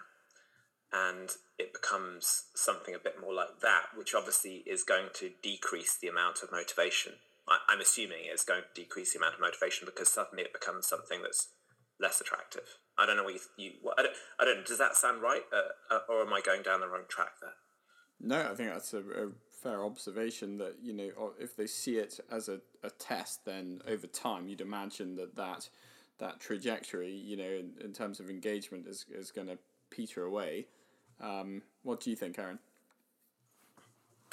and 0.91 1.31
it 1.57 1.73
becomes 1.73 2.43
something 2.53 2.93
a 2.93 2.99
bit 2.99 3.19
more 3.19 3.33
like 3.33 3.59
that, 3.61 3.87
which 3.95 4.13
obviously 4.13 4.63
is 4.67 4.83
going 4.83 5.07
to 5.15 5.31
decrease 5.41 5.97
the 5.97 6.07
amount 6.07 6.43
of 6.43 6.51
motivation. 6.51 7.13
I, 7.47 7.73
am 7.73 7.81
assuming 7.81 8.19
it's 8.25 8.45
going 8.45 8.61
to 8.61 8.81
decrease 8.81 9.13
the 9.13 9.19
amount 9.19 9.35
of 9.35 9.41
motivation 9.41 9.85
because 9.85 10.09
suddenly 10.09 10.43
it 10.43 10.53
becomes 10.53 10.87
something 10.87 11.21
that's 11.21 11.49
less 12.03 12.21
attractive. 12.21 12.77
I 12.97 13.07
don't 13.07 13.17
know 13.17 13.23
what 13.23 13.33
you. 13.33 13.39
you 13.57 13.71
what, 13.81 13.99
I 13.99 14.03
don't. 14.03 14.15
I 14.39 14.45
don't. 14.45 14.65
Does 14.65 14.77
that 14.77 14.95
sound 14.95 15.23
right, 15.23 15.41
uh, 15.51 15.95
uh, 15.95 15.99
or 16.09 16.21
am 16.21 16.33
I 16.33 16.41
going 16.41 16.61
down 16.61 16.81
the 16.81 16.87
wrong 16.87 17.05
track 17.07 17.31
there? 17.41 17.53
No, 18.19 18.51
I 18.51 18.53
think 18.55 18.69
that's 18.69 18.93
a, 18.93 18.99
a 18.99 19.29
fair 19.63 19.85
observation 19.85 20.57
that 20.57 20.75
you 20.83 20.93
know 20.93 21.31
if 21.39 21.55
they 21.55 21.65
see 21.65 21.95
it 21.95 22.19
as 22.29 22.49
a, 22.49 22.59
a 22.83 22.89
test 22.89 23.45
then 23.45 23.81
over 23.87 24.05
time 24.05 24.49
you'd 24.49 24.59
imagine 24.59 25.15
that 25.15 25.35
that 25.37 25.69
that 26.19 26.39
trajectory 26.41 27.11
you 27.11 27.37
know 27.37 27.45
in, 27.45 27.71
in 27.81 27.93
terms 27.93 28.19
of 28.19 28.29
engagement 28.29 28.85
is, 28.85 29.05
is 29.09 29.31
going 29.31 29.47
to 29.47 29.57
peter 29.89 30.25
away 30.25 30.67
um, 31.21 31.61
what 31.83 32.01
do 32.01 32.09
you 32.09 32.15
think 32.15 32.37
aaron 32.37 32.59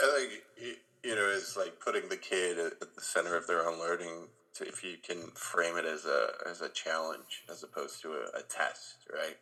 i 0.00 0.28
think 0.58 0.76
you 1.04 1.14
know 1.14 1.30
it's 1.32 1.56
like 1.56 1.78
putting 1.78 2.08
the 2.08 2.16
kid 2.16 2.58
at 2.58 2.80
the 2.80 3.00
center 3.00 3.36
of 3.36 3.46
their 3.46 3.68
own 3.68 3.78
learning 3.78 4.26
to, 4.54 4.66
if 4.66 4.82
you 4.82 4.96
can 5.02 5.28
frame 5.34 5.76
it 5.76 5.84
as 5.84 6.04
a 6.04 6.28
as 6.48 6.60
a 6.60 6.68
challenge 6.68 7.44
as 7.50 7.62
opposed 7.62 8.02
to 8.02 8.12
a, 8.12 8.38
a 8.38 8.42
test 8.48 8.96
right? 9.12 9.36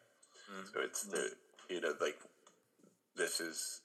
Mm-hmm. 0.51 0.67
so 0.73 0.81
it's 0.81 1.03
the 1.05 1.31
you 1.69 1.81
know 1.81 1.93
like 2.01 2.19
this 3.17 3.41
is 3.41 3.81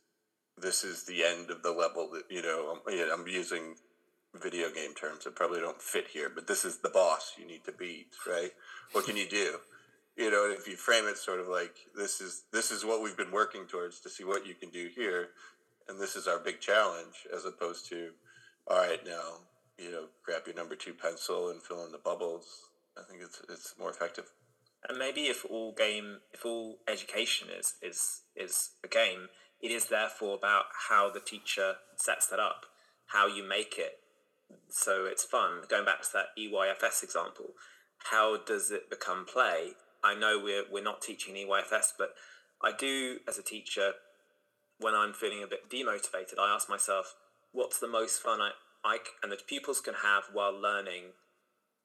this 0.57 0.83
is 0.83 1.03
the 1.03 1.23
end 1.23 1.49
of 1.49 1.63
the 1.63 1.71
level 1.71 2.09
that 2.13 2.23
you 2.29 2.41
know 2.41 2.77
I'm, 2.87 2.93
yeah, 2.97 3.07
I'm 3.13 3.27
using 3.27 3.75
video 4.41 4.69
game 4.71 4.93
terms 4.93 5.23
that 5.23 5.35
probably 5.35 5.59
don't 5.59 5.81
fit 5.81 6.07
here 6.07 6.31
but 6.33 6.47
this 6.47 6.65
is 6.65 6.77
the 6.77 6.89
boss 6.89 7.33
you 7.37 7.45
need 7.45 7.63
to 7.65 7.71
beat 7.71 8.07
right? 8.27 8.51
What 8.91 9.05
can 9.05 9.17
you 9.17 9.27
do? 9.27 9.57
You 10.15 10.29
know 10.29 10.53
if 10.57 10.67
you 10.67 10.75
frame 10.75 11.07
it 11.07 11.17
sort 11.17 11.39
of 11.39 11.47
like 11.47 11.75
this 11.95 12.21
is 12.21 12.43
this 12.51 12.71
is 12.71 12.85
what 12.85 13.01
we've 13.01 13.17
been 13.17 13.31
working 13.31 13.65
towards 13.65 13.99
to 14.01 14.09
see 14.09 14.23
what 14.23 14.45
you 14.45 14.53
can 14.53 14.69
do 14.69 14.89
here 14.95 15.29
and 15.87 15.99
this 15.99 16.15
is 16.15 16.27
our 16.27 16.39
big 16.39 16.59
challenge 16.59 17.27
as 17.35 17.45
opposed 17.45 17.87
to 17.89 18.11
all 18.67 18.77
right 18.77 19.05
now 19.05 19.39
you 19.77 19.91
know 19.91 20.05
grab 20.23 20.43
your 20.45 20.55
number 20.55 20.75
two 20.75 20.93
pencil 20.93 21.49
and 21.49 21.61
fill 21.61 21.85
in 21.85 21.91
the 21.91 21.97
bubbles 21.97 22.69
i 22.97 23.01
think 23.09 23.21
it's 23.21 23.41
it's 23.49 23.73
more 23.79 23.89
effective 23.89 24.31
and 24.87 24.97
maybe 24.97 25.21
if 25.21 25.45
all 25.45 25.73
game 25.73 26.19
if 26.33 26.45
all 26.45 26.77
education 26.87 27.47
is 27.57 27.75
is 27.81 28.21
is 28.35 28.71
a 28.83 28.87
game 28.87 29.29
it 29.63 29.71
is 29.71 29.85
therefore 29.85 30.35
about 30.35 30.65
how 30.89 31.09
the 31.09 31.21
teacher 31.21 31.75
sets 31.95 32.27
that 32.27 32.39
up, 32.39 32.65
how 33.07 33.27
you 33.27 33.47
make 33.47 33.77
it 33.77 33.99
so 34.69 35.05
it's 35.05 35.23
fun. 35.23 35.61
Going 35.69 35.85
back 35.85 36.01
to 36.01 36.09
that 36.13 36.25
EYFS 36.37 37.01
example, 37.01 37.51
how 38.11 38.37
does 38.45 38.71
it 38.71 38.89
become 38.89 39.25
play? 39.25 39.71
I 40.03 40.15
know 40.15 40.39
we're 40.43 40.65
we're 40.69 40.83
not 40.83 41.01
teaching 41.01 41.33
EYFS, 41.35 41.93
but 41.97 42.13
I 42.61 42.73
do 42.77 43.19
as 43.27 43.37
a 43.37 43.41
teacher 43.41 43.93
when 44.79 44.93
I'm 44.93 45.13
feeling 45.13 45.41
a 45.41 45.47
bit 45.47 45.69
demotivated, 45.69 46.37
I 46.37 46.53
ask 46.53 46.69
myself, 46.69 47.15
what's 47.53 47.79
the 47.79 47.87
most 47.87 48.21
fun 48.21 48.41
I, 48.41 48.51
I 48.85 48.97
and 49.21 49.31
that 49.31 49.47
pupils 49.47 49.81
can 49.81 49.95
have 49.95 50.23
while 50.31 50.53
learning 50.53 51.13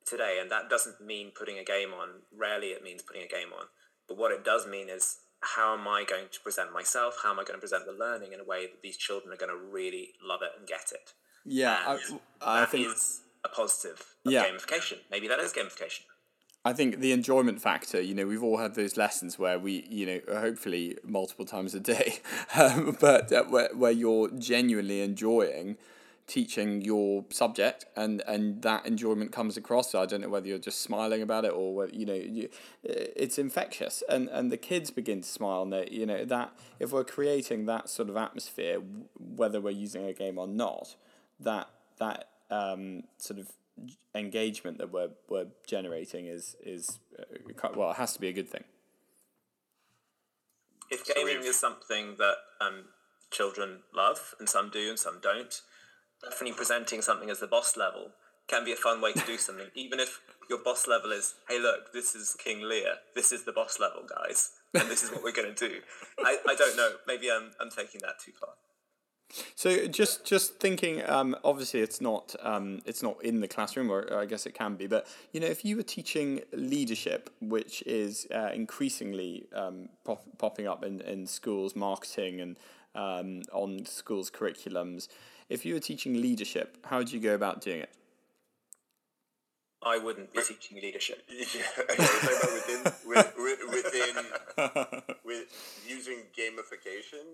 today? 0.05 0.39
And 0.41 0.51
that 0.51 0.69
doesn't 0.69 1.01
mean 1.01 1.33
putting 1.37 1.59
a 1.59 1.65
game 1.65 1.93
on. 1.93 2.23
Rarely 2.37 2.69
it 2.69 2.83
means 2.83 3.03
putting 3.03 3.23
a 3.23 3.29
game 3.29 3.53
on. 3.59 3.67
But 4.09 4.17
what 4.17 4.33
it 4.33 4.45
does 4.45 4.67
mean 4.67 4.89
is 4.89 5.19
how 5.41 5.75
am 5.75 5.87
I 5.87 6.05
going 6.09 6.27
to 6.33 6.41
present 6.41 6.73
myself? 6.73 7.19
How 7.23 7.31
am 7.31 7.39
I 7.39 7.45
going 7.45 7.57
to 7.57 7.61
present 7.61 7.85
the 7.87 7.93
learning 7.93 8.33
in 8.33 8.41
a 8.41 8.45
way 8.45 8.67
that 8.67 8.83
these 8.83 8.97
children 8.97 9.33
are 9.33 9.37
going 9.37 9.51
to 9.51 9.73
really 9.73 10.11
love 10.23 10.41
it 10.43 10.51
and 10.59 10.67
get 10.67 10.93
it? 10.93 11.13
Yeah, 11.45 11.79
and 11.87 12.21
I, 12.43 12.63
I 12.63 12.65
think 12.67 12.89
is 12.89 13.21
a 13.45 13.49
positive 13.49 14.05
yeah. 14.25 14.45
gamification. 14.45 14.99
Maybe 15.11 15.29
that 15.29 15.39
is 15.39 15.53
gamification. 15.53 16.03
I 16.65 16.73
think 16.73 16.99
the 16.99 17.13
enjoyment 17.13 17.63
factor, 17.63 18.01
you 18.01 18.15
know, 18.15 18.27
we've 18.27 18.43
all 18.43 18.59
had 18.59 18.75
those 18.75 18.97
lessons 18.97 19.39
where 19.39 19.59
we, 19.59 19.87
you 19.89 20.05
know, 20.05 20.21
hopefully 20.41 20.99
multiple 21.05 21.47
times 21.47 21.75
a 21.75 21.81
day, 21.81 22.19
um, 22.57 22.97
but 23.01 23.33
uh, 23.33 23.45
where, 23.45 23.71
where 23.75 23.93
you're 23.93 24.29
genuinely 24.31 25.01
enjoying 25.01 25.77
teaching 26.29 26.83
your 26.83 27.25
subject 27.31 27.87
and 27.97 28.23
and 28.29 28.63
that 28.63 28.87
enjoyment 28.87 29.33
comes 29.33 29.57
across. 29.57 29.91
So 29.91 30.03
i 30.03 30.07
don't 30.07 30.21
know 30.21 30.29
whether 30.29 30.47
you're 30.47 30.59
just 30.59 30.83
smiling 30.83 31.23
about 31.23 31.45
it 31.45 31.53
or 31.53 31.75
whether 31.75 31.93
you 31.93 32.07
know 32.07 32.15
you, 32.15 32.49
it's 32.85 33.39
infectious. 33.39 34.03
And 34.09 34.29
and 34.29 34.53
the 34.53 34.57
kids 34.57 34.91
begin 34.91 35.23
to 35.23 35.29
smile 35.29 35.63
and 35.63 35.73
they, 35.73 35.89
you 35.91 36.07
know 36.07 36.25
that 36.27 36.53
if 36.79 36.93
we're 36.93 37.05
creating 37.05 37.67
that 37.67 37.89
sort 37.89 38.09
of 38.09 38.17
atmosphere 38.17 38.81
whether 39.19 39.61
we're 39.61 39.71
using 39.71 40.05
a 40.05 40.13
game 40.13 40.39
or 40.39 40.47
not 40.47 40.95
that 41.41 41.69
that 41.99 42.29
um, 42.51 43.05
sort 43.17 43.41
of 43.41 43.51
engagement 44.15 44.79
that 44.79 44.93
we're 44.93 45.11
we're 45.29 45.47
generating 45.67 46.27
is 46.27 46.57
is 46.63 47.01
uh, 47.19 47.69
well 47.75 47.91
it 47.91 47.97
has 47.97 48.13
to 48.13 48.21
be 48.21 48.29
a 48.29 48.33
good 48.33 48.49
thing. 48.49 48.65
If 50.91 51.05
gaming 51.05 51.43
is 51.43 51.59
something 51.59 52.17
that 52.19 52.37
um, 52.61 52.85
children 53.31 53.81
love 53.95 54.35
and 54.39 54.49
some 54.49 54.71
do 54.71 54.89
and 54.89 54.99
some 54.99 55.19
don't 55.23 55.61
definitely 56.23 56.57
presenting 56.57 57.03
something 57.03 57.31
as 57.31 57.41
the 57.41 57.47
boss 57.47 57.77
level 57.77 58.11
can 58.49 58.65
be 58.65 58.73
a 58.73 58.77
fun 58.77 59.01
way 59.01 59.13
to 59.13 59.25
do 59.27 59.37
something, 59.37 59.67
even 59.75 60.01
if 60.01 60.21
your 60.49 60.59
boss 60.59 60.89
level 60.89 61.13
is, 61.13 61.35
hey, 61.49 61.61
look, 61.61 61.93
this 61.93 62.15
is 62.15 62.35
King 62.39 62.63
Lear, 62.63 62.95
this 63.15 63.31
is 63.31 63.45
the 63.45 63.53
boss 63.53 63.79
level, 63.79 64.03
guys, 64.09 64.53
and 64.75 64.89
this 64.89 65.03
is 65.03 65.11
what 65.11 65.23
we're 65.23 65.33
going 65.33 65.55
to 65.55 65.69
do. 65.69 65.81
I, 66.19 66.39
I 66.49 66.55
don't 66.55 66.77
know. 66.77 66.93
Maybe 67.07 67.31
I'm, 67.31 67.51
I'm 67.61 67.71
taking 67.71 68.01
that 68.03 68.19
too 68.25 68.33
far. 68.39 68.51
So 69.55 69.87
just 69.87 70.25
just 70.25 70.59
thinking, 70.59 71.07
um, 71.07 71.37
obviously 71.45 71.81
it's 71.81 72.01
not 72.01 72.35
um, 72.41 72.81
it's 72.87 73.03
not 73.03 73.23
in 73.23 73.41
the 73.41 73.49
classroom, 73.49 73.91
or, 73.91 74.01
or, 74.11 74.21
I 74.21 74.25
guess 74.25 74.47
it 74.47 74.55
can 74.55 74.77
be. 74.77 74.87
But 74.87 75.07
you 75.33 75.41
know, 75.41 75.47
if 75.47 75.67
you 75.67 75.77
were 75.77 75.83
teaching 75.83 76.41
leadership, 76.55 77.29
which 77.43 77.83
is 77.83 78.27
uh, 78.35 78.51
increasingly 78.55 79.47
um, 79.55 79.91
pop- 80.05 80.25
popping 80.39 80.67
up 80.67 80.83
in, 80.83 81.03
in 81.03 81.27
schools, 81.27 81.77
marketing 81.77 82.41
and 82.41 82.59
um, 82.95 83.43
on 83.53 83.85
schools' 83.85 84.31
curriculums, 84.31 85.09
if 85.49 85.65
you 85.65 85.75
were 85.75 85.81
teaching 85.81 86.21
leadership, 86.21 86.79
how 86.85 86.99
would 86.99 87.13
you 87.13 87.21
go 87.21 87.35
about 87.35 87.61
doing 87.61 87.81
it? 87.81 87.91
I 89.83 89.97
wouldn't 89.97 90.33
be 90.33 90.41
teaching 90.43 90.81
leadership. 90.83 91.23
Yeah, 91.31 91.63
okay, 91.79 91.97
within, 92.53 92.93
with, 93.07 93.61
within 93.71 95.03
with 95.25 95.83
using 95.87 96.23
gamification. 96.37 97.25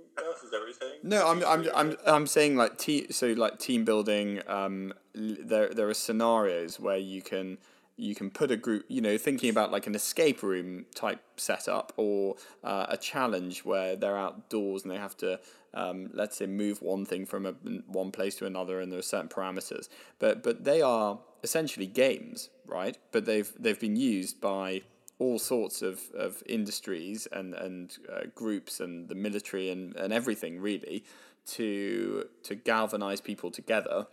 Is 0.45 0.51
that 0.51 0.61
what 0.61 0.67
you're 0.67 0.73
saying? 0.73 1.01
No, 1.03 1.27
I'm 1.27 1.43
I'm 1.45 1.69
I'm 1.75 1.97
I'm 2.07 2.27
saying 2.27 2.57
like 2.57 2.77
team. 2.77 3.11
So 3.11 3.29
like 3.29 3.59
team 3.59 3.85
building. 3.85 4.43
Um, 4.47 4.93
there 5.15 5.71
there 5.71 5.89
are 5.89 5.95
scenarios 5.95 6.79
where 6.79 6.99
you 6.99 7.23
can 7.23 7.59
you 7.97 8.15
can 8.15 8.31
put 8.31 8.51
a 8.51 8.57
group, 8.57 8.85
you 8.89 9.01
know, 9.01 9.17
thinking 9.17 9.51
about 9.51 9.71
like 9.71 9.87
an 9.87 9.95
escape 9.95 10.43
room 10.43 10.87
type 10.95 11.21
setup 11.37 11.93
or 11.97 12.37
uh, 12.65 12.87
a 12.89 12.97
challenge 12.97 13.65
where 13.65 13.95
they're 13.95 14.19
outdoors 14.19 14.83
and 14.83 14.91
they 14.91 14.97
have 14.97 15.17
to, 15.17 15.39
um, 15.75 16.11
let's 16.13 16.37
say, 16.37 16.47
move 16.47 16.83
one 16.83 17.07
thing 17.07 17.25
from 17.25 17.47
a, 17.47 17.53
one 17.87 18.11
place 18.11 18.35
to 18.37 18.47
another 18.47 18.81
and 18.81 18.91
there 18.91 18.99
are 18.99 19.03
certain 19.03 19.29
parameters. 19.29 19.89
But 20.19 20.43
but 20.43 20.65
they 20.65 20.83
are 20.83 21.21
essentially 21.45 21.87
games, 21.87 22.51
right? 22.67 22.99
But 23.13 23.27
they've 23.27 23.53
they've 23.59 23.79
been 23.79 23.97
used 23.97 24.41
by 24.41 24.83
all 25.21 25.39
sorts 25.39 25.81
of, 25.81 26.01
of 26.17 26.43
industries 26.47 27.29
and 27.31 27.55
and 27.55 27.97
uh, 28.13 28.23
groups 28.35 28.81
and 28.81 29.09
the 29.09 29.15
military 29.15 29.71
and, 29.71 29.95
and 29.95 30.13
everything 30.13 30.61
really 30.61 31.05
to 31.47 32.27
to 32.43 32.57
galvanize 32.57 33.21
people 33.21 33.51
together 33.53 34.07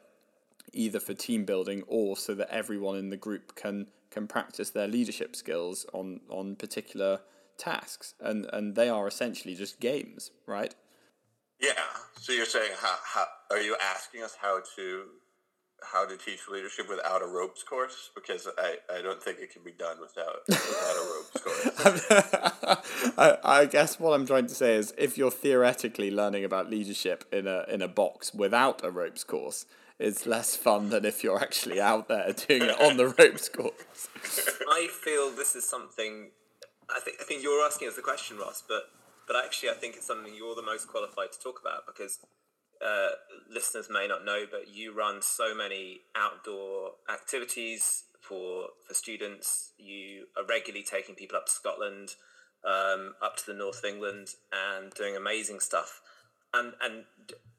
either 0.74 1.00
for 1.00 1.13
team 1.13 1.45
building 1.45 1.84
or 1.88 2.17
so 2.17 2.34
that 2.36 2.50
everyone 2.50 2.97
in 2.97 3.10
the 3.10 3.17
group 3.17 3.56
can 3.56 3.88
can 4.10 4.28
practice 4.28 4.69
their 4.69 4.88
leadership 4.88 5.36
skills 5.36 5.86
on 5.93 6.21
on 6.30 6.56
particular 6.56 7.21
tasks. 7.58 8.13
And 8.19 8.47
and 8.52 8.76
they 8.76 8.89
are 8.89 9.08
essentially 9.08 9.56
just 9.56 9.80
games 9.80 10.32
right? 10.45 10.76
Yeah. 11.60 11.74
So 12.19 12.34
you're 12.34 12.45
saying 12.45 12.71
how, 12.80 12.95
how 13.04 13.26
are 13.52 13.62
you 13.62 13.76
asking 13.82 14.24
us 14.24 14.36
how 14.41 14.62
to 14.76 15.04
how 15.84 16.06
to 16.06 16.15
teach 16.15 16.47
leadership 16.50 16.88
without 16.89 17.21
a 17.21 17.28
ropes 17.28 17.63
course? 17.63 18.12
Because 18.13 18.47
I, 18.58 18.78
I 18.93 19.02
don't 19.02 19.21
think 19.21 19.39
it 19.39 19.52
can 19.52 19.63
be 19.63 19.71
done 19.71 19.97
without 20.00 20.41
without 20.47 20.95
a 20.95 21.06
ropes 21.13 21.41
course. 21.41 23.13
I, 23.17 23.38
I 23.43 23.65
guess 23.65 24.00
what 24.00 24.13
I'm 24.13 24.26
trying 24.26 24.47
to 24.47 24.56
say 24.56 24.76
is 24.76 24.93
if 24.97 25.17
you're 25.17 25.32
theoretically 25.32 26.12
learning 26.12 26.43
about 26.43 26.69
leadership 26.69 27.26
in 27.32 27.47
a 27.47 27.65
in 27.67 27.82
a 27.82 27.88
box 27.88 28.34
without 28.34 28.84
a 28.84 28.91
ropes 28.91 29.24
course, 29.24 29.65
it's 29.99 30.25
less 30.25 30.56
fun 30.56 30.89
than 30.89 31.06
if 31.06 31.23
you're 31.23 31.39
actually 31.39 31.80
out 31.80 32.08
there 32.08 32.34
doing 32.47 32.63
it 32.63 32.82
on 32.82 32.97
the 32.97 33.08
ropes 33.08 33.49
course. 33.49 34.10
I 34.69 34.88
feel 34.91 35.32
this 35.32 35.56
is 35.56 35.67
something 35.67 36.32
I 36.95 36.99
think 36.99 37.17
I 37.21 37.23
think 37.23 37.43
you're 37.43 37.65
asking 37.65 37.88
us 37.88 37.95
the 37.95 38.01
question, 38.01 38.38
Ross, 38.38 38.63
but 38.67 38.84
but 39.27 39.36
actually 39.36 39.69
I 39.69 39.73
think 39.73 39.95
it's 39.95 40.08
something 40.08 40.34
you're 40.36 40.56
the 40.56 40.62
most 40.62 40.88
qualified 40.88 41.32
to 41.32 41.39
talk 41.39 41.60
about 41.62 41.86
because 41.86 42.19
uh, 42.86 43.10
listeners 43.49 43.88
may 43.89 44.08
not 44.08 44.25
know, 44.25 44.45
but 44.49 44.73
you 44.73 44.93
run 44.93 45.21
so 45.21 45.54
many 45.56 46.01
outdoor 46.15 46.91
activities 47.12 48.06
for 48.19 48.69
for 48.88 48.93
students. 48.93 49.73
You 49.77 50.25
are 50.38 50.45
regularly 50.45 50.84
taking 50.84 51.15
people 51.15 51.38
up 51.38 51.45
to 51.45 51.51
Scotland, 51.51 52.15
um, 52.65 53.13
up 53.21 53.38
to 53.38 53.45
the 53.45 53.54
north 53.54 53.80
of 53.80 53.86
England, 53.86 54.30
and 54.51 54.91
doing 54.93 55.15
amazing 55.15 55.60
stuff. 55.60 56.01
And 56.54 56.73
and 56.82 57.04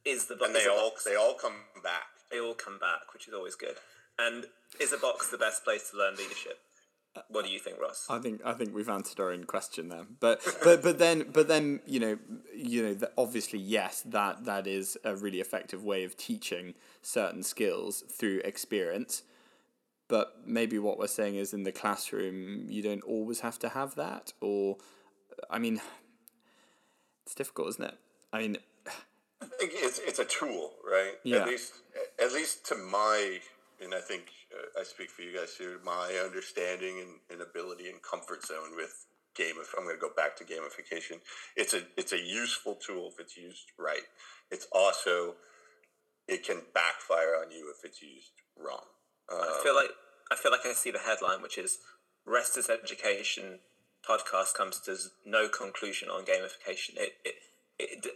is 0.05 0.27
the 0.27 0.43
and 0.43 0.55
they 0.55 0.67
all 0.67 0.93
they 1.05 1.15
all 1.15 1.35
come 1.35 1.65
back. 1.83 2.12
They 2.33 2.41
all 2.41 2.55
come 2.55 2.79
back, 2.79 3.13
which 3.13 3.29
is 3.29 3.35
always 3.35 3.55
good. 3.55 3.77
And 4.19 4.47
is 4.81 4.93
a 4.93 4.99
box 4.99 5.31
the 5.31 5.39
best 5.39 5.65
place 5.65 5.91
to 5.91 5.99
learn 5.99 6.17
leadership? 6.17 6.59
What 7.29 7.45
do 7.45 7.51
you 7.51 7.59
think, 7.59 7.79
Ross? 7.79 8.07
I 8.09 8.19
think 8.21 8.41
I 8.43 8.55
think 8.55 8.75
we've 8.75 8.89
answered 8.89 9.21
our 9.21 9.33
own 9.33 9.45
question 9.45 9.91
there, 9.91 10.07
but 10.19 10.41
but 10.65 10.83
but 10.83 10.99
then 10.99 11.27
but 11.31 11.47
then 11.47 11.81
you 11.87 12.01
know 12.01 12.19
you 12.57 12.83
know 12.83 13.07
obviously 13.19 13.59
yes 13.59 14.01
that 14.07 14.47
that 14.47 14.67
is 14.67 14.97
a 15.05 15.15
really 15.15 15.39
effective 15.39 15.85
way 15.85 16.05
of 16.05 16.17
teaching 16.17 16.73
certain 17.03 17.43
skills 17.43 18.03
through 18.11 18.41
experience, 18.47 19.25
but 20.09 20.37
maybe 20.47 20.79
what 20.79 20.99
we're 20.99 21.07
saying 21.07 21.35
is 21.35 21.53
in 21.53 21.65
the 21.65 21.73
classroom 21.73 22.65
you 22.71 22.83
don't 22.83 23.05
always 23.05 23.41
have 23.41 23.59
to 23.59 23.69
have 23.69 23.95
that, 23.97 24.33
or 24.41 24.79
I 25.51 25.59
mean, 25.59 25.83
it's 27.27 27.35
difficult, 27.35 27.69
isn't 27.69 27.85
it? 27.85 27.99
I 28.33 28.39
mean, 28.39 28.57
it's 29.61 29.99
it's 29.99 30.19
a 30.19 30.25
tool, 30.25 30.73
right? 30.85 31.15
Yeah. 31.25 31.39
At 31.39 31.49
least 31.49 31.73
at 32.23 32.33
least 32.33 32.67
to 32.67 32.77
my 32.77 33.39
and 33.83 33.95
I 33.95 34.01
think 34.01 34.25
uh, 34.53 34.81
I 34.81 34.85
speak 34.85 35.11
for 35.11 35.23
you 35.23 35.37
guys 35.37 35.55
too. 35.57 35.79
My 35.85 36.21
understanding 36.25 36.99
and, 37.01 37.11
and 37.31 37.43
ability 37.43 37.89
and 37.89 38.01
comfort 38.03 38.47
zone 38.47 38.77
with 38.77 39.07
game. 39.35 39.55
If 39.61 39.75
I'm 39.77 39.85
going 39.85 39.97
to 39.97 40.01
go 40.01 40.11
back 40.15 40.37
to 40.37 40.45
gamification, 40.45 41.21
it's 41.57 41.75
a 41.75 41.83
it's 41.97 42.13
a 42.13 42.21
useful 42.21 42.75
tool 42.75 43.11
if 43.13 43.21
it's 43.21 43.37
used 43.37 43.73
right. 43.79 44.07
It's 44.51 44.67
also 44.73 45.35
it 46.29 46.45
can 46.45 46.63
backfire 46.75 47.37
on 47.43 47.51
you 47.51 47.73
if 47.77 47.85
it's 47.85 48.03
used 48.03 48.33
wrong. 48.57 48.85
Um, 49.33 49.41
I 49.41 49.61
feel 49.63 49.75
like 49.75 49.91
I 50.31 50.37
feel 50.37 50.53
like 50.53 50.67
I 50.67 50.73
see 50.73 50.91
the 50.91 50.99
headline, 50.99 51.43
which 51.43 51.59
is 51.59 51.79
"Rest 52.27 52.57
is 52.57 52.71
Education." 52.71 53.61
Podcast 54.09 54.55
comes 54.55 54.81
to 54.81 54.97
no 55.25 55.49
conclusion 55.49 56.09
on 56.09 56.25
gamification. 56.25 56.97
It, 56.97 57.13
it, 57.25 57.35
it 57.79 58.07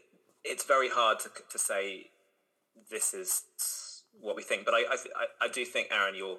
it's 0.46 0.64
very 0.64 0.88
hard 0.88 1.18
to 1.20 1.30
to 1.50 1.58
say 1.58 2.10
this 2.90 3.14
is 3.14 3.42
what 4.20 4.36
we 4.36 4.42
think. 4.42 4.64
But 4.64 4.74
I, 4.74 4.84
I, 4.92 5.46
I 5.46 5.48
do 5.48 5.64
think, 5.64 5.88
Aaron, 5.90 6.14
you're 6.14 6.38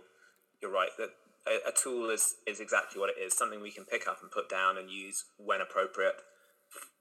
you're 0.61 0.71
right 0.71 0.89
that 0.97 1.09
a, 1.47 1.69
a, 1.69 1.71
tool 1.71 2.09
is 2.09 2.35
is 2.47 2.59
exactly 2.59 2.99
what 2.99 3.09
it 3.09 3.21
is, 3.21 3.33
something 3.33 3.61
we 3.61 3.71
can 3.71 3.85
pick 3.85 4.07
up 4.07 4.19
and 4.21 4.31
put 4.31 4.49
down 4.49 4.77
and 4.77 4.89
use 4.89 5.25
when 5.37 5.61
appropriate, 5.61 6.15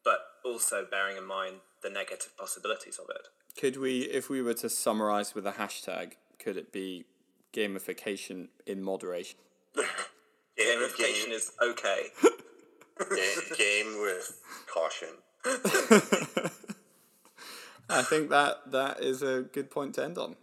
but 0.05 0.19
also 0.45 0.87
bearing 0.91 1.17
in 1.17 1.27
mind 1.27 1.57
the 1.83 1.91
negative 1.91 2.37
possibilities 2.37 2.99
of 2.99 3.07
it. 3.11 3.29
Could 3.59 3.79
we, 3.79 4.01
if 4.01 4.29
we 4.29 4.43
were 4.43 4.55
to 4.55 4.69
summarize 4.69 5.35
with 5.35 5.47
a 5.47 5.53
hashtag, 5.53 6.13
could 6.39 6.59
it 6.59 6.73
be 6.73 7.07
gamification 7.55 8.49
in 8.67 8.83
moderation? 8.83 9.39
gamification 10.59 11.31
is 11.31 11.53
okay. 11.63 12.09
game 13.57 14.01
with 14.01 14.41
caution. 14.73 15.09
I 17.89 18.03
think 18.03 18.31
that 18.31 18.73
that 18.73 19.01
is 19.01 19.23
a 19.23 19.43
good 19.43 19.71
point 19.71 19.95
to 19.95 20.05
end 20.05 20.19
on. 20.19 20.37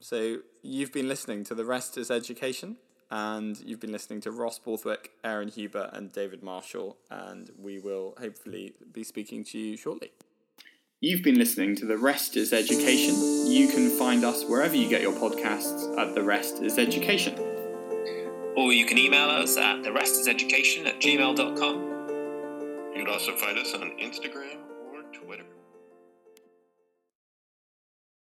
So 0.00 0.38
you've 0.62 0.92
been 0.92 1.08
listening 1.08 1.44
to 1.44 1.54
The 1.54 1.64
Rest 1.64 1.98
is 1.98 2.10
Education, 2.10 2.76
and 3.10 3.58
you've 3.64 3.80
been 3.80 3.92
listening 3.92 4.20
to 4.22 4.30
Ross 4.30 4.58
Borthwick, 4.58 5.10
Aaron 5.24 5.48
Huber, 5.48 5.90
and 5.92 6.12
David 6.12 6.42
Marshall, 6.42 6.96
and 7.10 7.50
we 7.58 7.78
will 7.78 8.14
hopefully 8.18 8.74
be 8.92 9.02
speaking 9.02 9.44
to 9.44 9.58
you 9.58 9.76
shortly. 9.76 10.12
You've 11.00 11.22
been 11.24 11.38
listening 11.38 11.74
to 11.76 11.86
The 11.86 11.98
Rest 11.98 12.36
is 12.36 12.52
Education. 12.52 13.50
You 13.50 13.68
can 13.68 13.90
find 13.90 14.24
us 14.24 14.44
wherever 14.44 14.76
you 14.76 14.88
get 14.88 15.02
your 15.02 15.14
podcasts 15.14 15.98
at 15.98 16.14
The 16.14 16.22
Rest 16.22 16.62
is 16.62 16.78
Education. 16.78 17.36
Or 18.56 18.72
you 18.72 18.86
can 18.86 18.98
email 18.98 19.28
us 19.28 19.56
at 19.56 19.82
therestiseducation 19.82 20.86
at 20.86 21.00
gmail.com. 21.00 22.94
You 22.94 23.04
can 23.04 23.12
also 23.12 23.34
find 23.34 23.58
us 23.58 23.74
on 23.74 23.90
Instagram 23.98 24.71